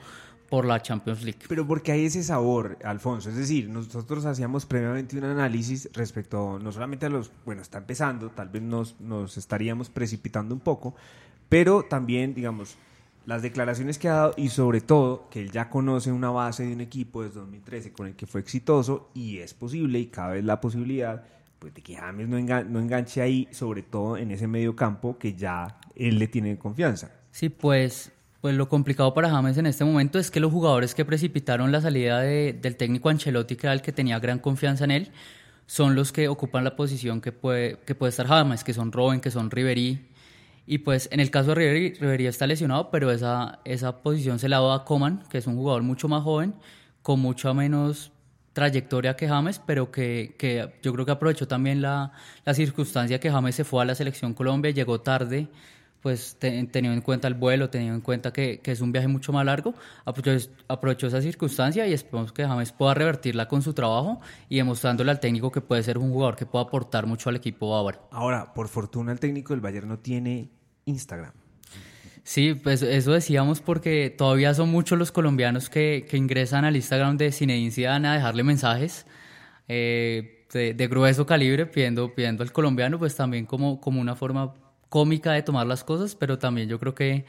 por 0.49 0.65
la 0.65 0.81
Champions 0.81 1.23
League. 1.23 1.39
Pero 1.47 1.65
porque 1.65 1.93
hay 1.93 2.03
ese 2.03 2.21
sabor, 2.21 2.77
Alfonso. 2.83 3.29
Es 3.29 3.37
decir, 3.37 3.69
nosotros 3.69 4.25
hacíamos 4.25 4.65
previamente 4.65 5.17
un 5.17 5.23
análisis 5.23 5.89
respecto 5.93 6.59
no 6.61 6.69
solamente 6.73 7.05
a 7.05 7.09
los, 7.09 7.31
bueno, 7.45 7.61
está 7.61 7.77
empezando, 7.77 8.29
tal 8.29 8.49
vez 8.49 8.61
nos, 8.61 8.99
nos 8.99 9.37
estaríamos 9.37 9.89
precipitando 9.89 10.53
un 10.53 10.59
poco, 10.59 10.95
pero 11.47 11.83
también, 11.83 12.33
digamos, 12.33 12.75
las 13.25 13.41
declaraciones 13.41 13.97
que 13.97 14.09
ha 14.09 14.15
dado 14.15 14.33
y 14.35 14.49
sobre 14.49 14.81
todo 14.81 15.29
que 15.29 15.39
él 15.39 15.51
ya 15.51 15.69
conoce 15.69 16.11
una 16.11 16.29
base 16.29 16.65
de 16.65 16.73
un 16.73 16.81
equipo 16.81 17.23
desde 17.23 17.39
2013 17.39 17.93
con 17.93 18.07
el 18.07 18.15
que 18.17 18.27
fue 18.27 18.41
exitoso 18.41 19.11
y 19.13 19.37
es 19.37 19.53
posible 19.53 19.97
y 19.97 20.11
vez 20.29 20.43
la 20.43 20.59
posibilidad 20.59 21.23
pues, 21.59 21.73
de 21.73 21.81
que 21.81 21.95
James 21.95 22.27
no, 22.27 22.39
no 22.39 22.79
enganche 22.79 23.21
ahí, 23.21 23.47
sobre 23.51 23.83
todo 23.83 24.17
en 24.17 24.31
ese 24.31 24.47
medio 24.47 24.75
campo 24.75 25.17
que 25.17 25.33
ya 25.33 25.79
él 25.95 26.17
le 26.17 26.27
tiene 26.27 26.57
confianza. 26.57 27.11
Sí, 27.31 27.49
pues 27.49 28.11
pues 28.41 28.55
lo 28.55 28.69
complicado 28.69 29.13
para 29.13 29.29
James 29.29 29.57
en 29.57 29.65
este 29.65 29.83
momento 29.83 30.17
es 30.17 30.31
que 30.31 30.39
los 30.39 30.51
jugadores 30.51 30.95
que 30.95 31.03
precipitaron 31.03 31.73
la 31.73 31.81
salida 31.81 32.21
del 32.21 32.77
técnico 32.77 33.09
Ancelotti, 33.09 33.57
que 33.57 33.67
era 33.67 33.73
el 33.73 33.81
que 33.81 33.91
tenía 33.91 34.17
gran 34.19 34.39
confianza 34.39 34.85
en 34.85 34.91
él, 34.91 35.11
son 35.65 35.93
los 35.93 36.13
que 36.13 36.29
ocupan 36.29 36.63
la 36.63 36.75
posición 36.77 37.19
que 37.19 37.33
puede, 37.33 37.79
que 37.79 37.95
puede 37.95 38.11
estar 38.11 38.27
James, 38.27 38.63
que 38.63 38.73
son 38.73 38.93
Robin, 38.93 39.19
que 39.19 39.29
son 39.29 39.51
Ribery. 39.51 40.07
Y 40.65 40.77
pues 40.79 41.09
en 41.11 41.19
el 41.19 41.31
caso 41.31 41.49
de 41.49 41.55
Ribery, 41.55 41.93
Ribery 41.95 42.27
está 42.27 42.47
lesionado, 42.47 42.89
pero 42.91 43.11
esa, 43.11 43.59
esa 43.65 44.01
posición 44.01 44.39
se 44.39 44.47
la 44.47 44.59
da 44.59 44.75
a 44.75 44.85
Coman, 44.85 45.23
que 45.29 45.37
es 45.37 45.45
un 45.45 45.55
jugador 45.57 45.83
mucho 45.83 46.07
más 46.07 46.23
joven, 46.23 46.53
con 47.01 47.19
mucha 47.19 47.53
menos 47.53 48.13
trayectoria 48.59 49.15
que 49.15 49.27
James, 49.27 49.61
pero 49.65 49.89
que, 49.89 50.35
que 50.37 50.73
yo 50.83 50.91
creo 50.93 51.05
que 51.05 51.11
aprovechó 51.13 51.47
también 51.47 51.81
la, 51.81 52.11
la 52.43 52.53
circunstancia 52.53 53.19
que 53.19 53.31
James 53.31 53.55
se 53.55 53.63
fue 53.63 53.81
a 53.81 53.85
la 53.85 53.95
selección 53.95 54.33
Colombia, 54.33 54.71
llegó 54.71 54.99
tarde 54.99 55.47
pues 56.01 56.37
teniendo 56.39 56.93
en 56.93 57.01
cuenta 57.01 57.27
el 57.27 57.33
vuelo, 57.33 57.69
teniendo 57.69 57.95
en 57.95 58.01
cuenta 58.01 58.31
que, 58.31 58.59
que 58.59 58.71
es 58.71 58.79
un 58.79 58.91
viaje 58.91 59.07
mucho 59.07 59.33
más 59.33 59.45
largo, 59.45 59.73
aprovechó, 60.05 61.07
esa 61.07 61.21
circunstancia 61.21 61.85
y 61.87 61.93
esperamos 61.93 62.31
que 62.31 62.45
James 62.45 62.71
pueda 62.71 62.93
revertirla 62.93 63.47
con 63.47 63.61
su 63.61 63.73
trabajo 63.73 64.21
y 64.47 64.57
demostrándole 64.57 65.11
al 65.11 65.19
técnico 65.19 65.51
que 65.51 65.61
puede 65.61 65.83
ser 65.83 65.97
un 65.97 66.11
jugador 66.11 66.35
que 66.35 66.45
pueda 66.45 66.63
aportar 66.65 67.05
mucho 67.05 67.29
al 67.29 67.35
equipo 67.35 67.71
bávaro. 67.71 68.07
Ahora, 68.11 68.53
por 68.53 68.69
fortuna 68.69 69.11
el 69.11 69.19
técnico 69.19 69.53
del 69.53 69.59
Bayern 69.59 69.89
no 69.89 69.99
tiene 69.99 70.49
Instagram. 70.85 71.33
Sí, 72.23 72.53
pues 72.53 72.81
eso 72.81 73.11
decíamos 73.11 73.61
porque 73.61 74.13
todavía 74.15 74.53
son 74.53 74.69
muchos 74.69 74.97
los 74.99 75.11
colombianos 75.11 75.69
que, 75.69 76.05
que 76.09 76.17
ingresan 76.17 76.65
al 76.65 76.75
Instagram 76.75 77.17
de 77.17 77.31
Zinedine 77.31 77.71
Zidane 77.71 78.07
a 78.07 78.13
dejarle 78.13 78.43
mensajes 78.43 79.05
eh, 79.67 80.45
de, 80.53 80.73
de, 80.73 80.87
grueso 80.87 81.25
calibre 81.25 81.65
pidiendo, 81.65 82.13
pidiendo 82.13 82.43
al 82.43 82.51
colombiano 82.51 82.99
pues 82.99 83.15
también 83.15 83.45
como, 83.45 83.79
como 83.79 84.01
una 84.01 84.15
forma 84.15 84.53
cómica 84.89 85.31
de 85.31 85.43
tomar 85.43 85.67
las 85.67 85.83
cosas, 85.83 86.15
pero 86.15 86.39
también 86.39 86.67
yo 86.67 86.79
creo 86.79 86.95
que, 86.95 87.25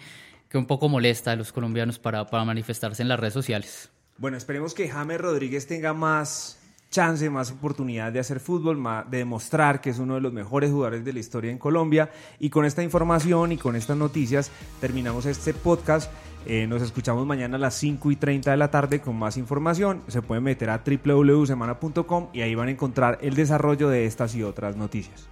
que 0.48 0.58
un 0.58 0.66
poco 0.66 0.88
molesta 0.88 1.32
a 1.32 1.36
los 1.36 1.52
colombianos 1.52 1.98
para, 1.98 2.26
para 2.26 2.44
manifestarse 2.44 3.02
en 3.02 3.08
las 3.08 3.20
redes 3.20 3.34
sociales. 3.34 3.90
Bueno, 4.18 4.36
esperemos 4.36 4.74
que 4.74 4.88
James 4.88 5.20
Rodríguez 5.20 5.66
tenga 5.66 5.94
más 5.94 6.59
chance, 6.90 7.30
más 7.30 7.50
oportunidad 7.50 8.12
de 8.12 8.18
hacer 8.18 8.40
fútbol, 8.40 8.82
de 9.08 9.18
demostrar 9.18 9.80
que 9.80 9.90
es 9.90 9.98
uno 9.98 10.16
de 10.16 10.20
los 10.20 10.32
mejores 10.32 10.70
jugadores 10.70 11.04
de 11.04 11.12
la 11.12 11.20
historia 11.20 11.50
en 11.50 11.58
Colombia. 11.58 12.10
Y 12.38 12.50
con 12.50 12.64
esta 12.64 12.82
información 12.82 13.52
y 13.52 13.56
con 13.56 13.76
estas 13.76 13.96
noticias 13.96 14.50
terminamos 14.80 15.26
este 15.26 15.54
podcast. 15.54 16.10
Eh, 16.46 16.66
nos 16.66 16.82
escuchamos 16.82 17.26
mañana 17.26 17.56
a 17.56 17.60
las 17.60 17.74
5 17.74 18.10
y 18.10 18.16
30 18.16 18.50
de 18.50 18.56
la 18.56 18.70
tarde 18.70 19.00
con 19.00 19.16
más 19.16 19.36
información. 19.36 20.02
Se 20.08 20.22
pueden 20.22 20.44
meter 20.44 20.70
a 20.70 20.82
www.semana.com 20.84 22.28
y 22.32 22.40
ahí 22.40 22.54
van 22.54 22.68
a 22.68 22.72
encontrar 22.72 23.18
el 23.20 23.34
desarrollo 23.34 23.88
de 23.88 24.06
estas 24.06 24.34
y 24.34 24.42
otras 24.42 24.76
noticias. 24.76 25.28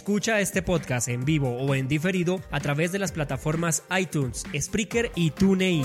Escucha 0.00 0.40
este 0.40 0.62
podcast 0.62 1.08
en 1.08 1.26
vivo 1.26 1.58
o 1.58 1.74
en 1.74 1.86
diferido 1.86 2.40
a 2.50 2.58
través 2.60 2.90
de 2.90 2.98
las 2.98 3.12
plataformas 3.12 3.82
iTunes, 3.94 4.44
Spreaker 4.58 5.12
y 5.14 5.30
TuneIn. 5.30 5.84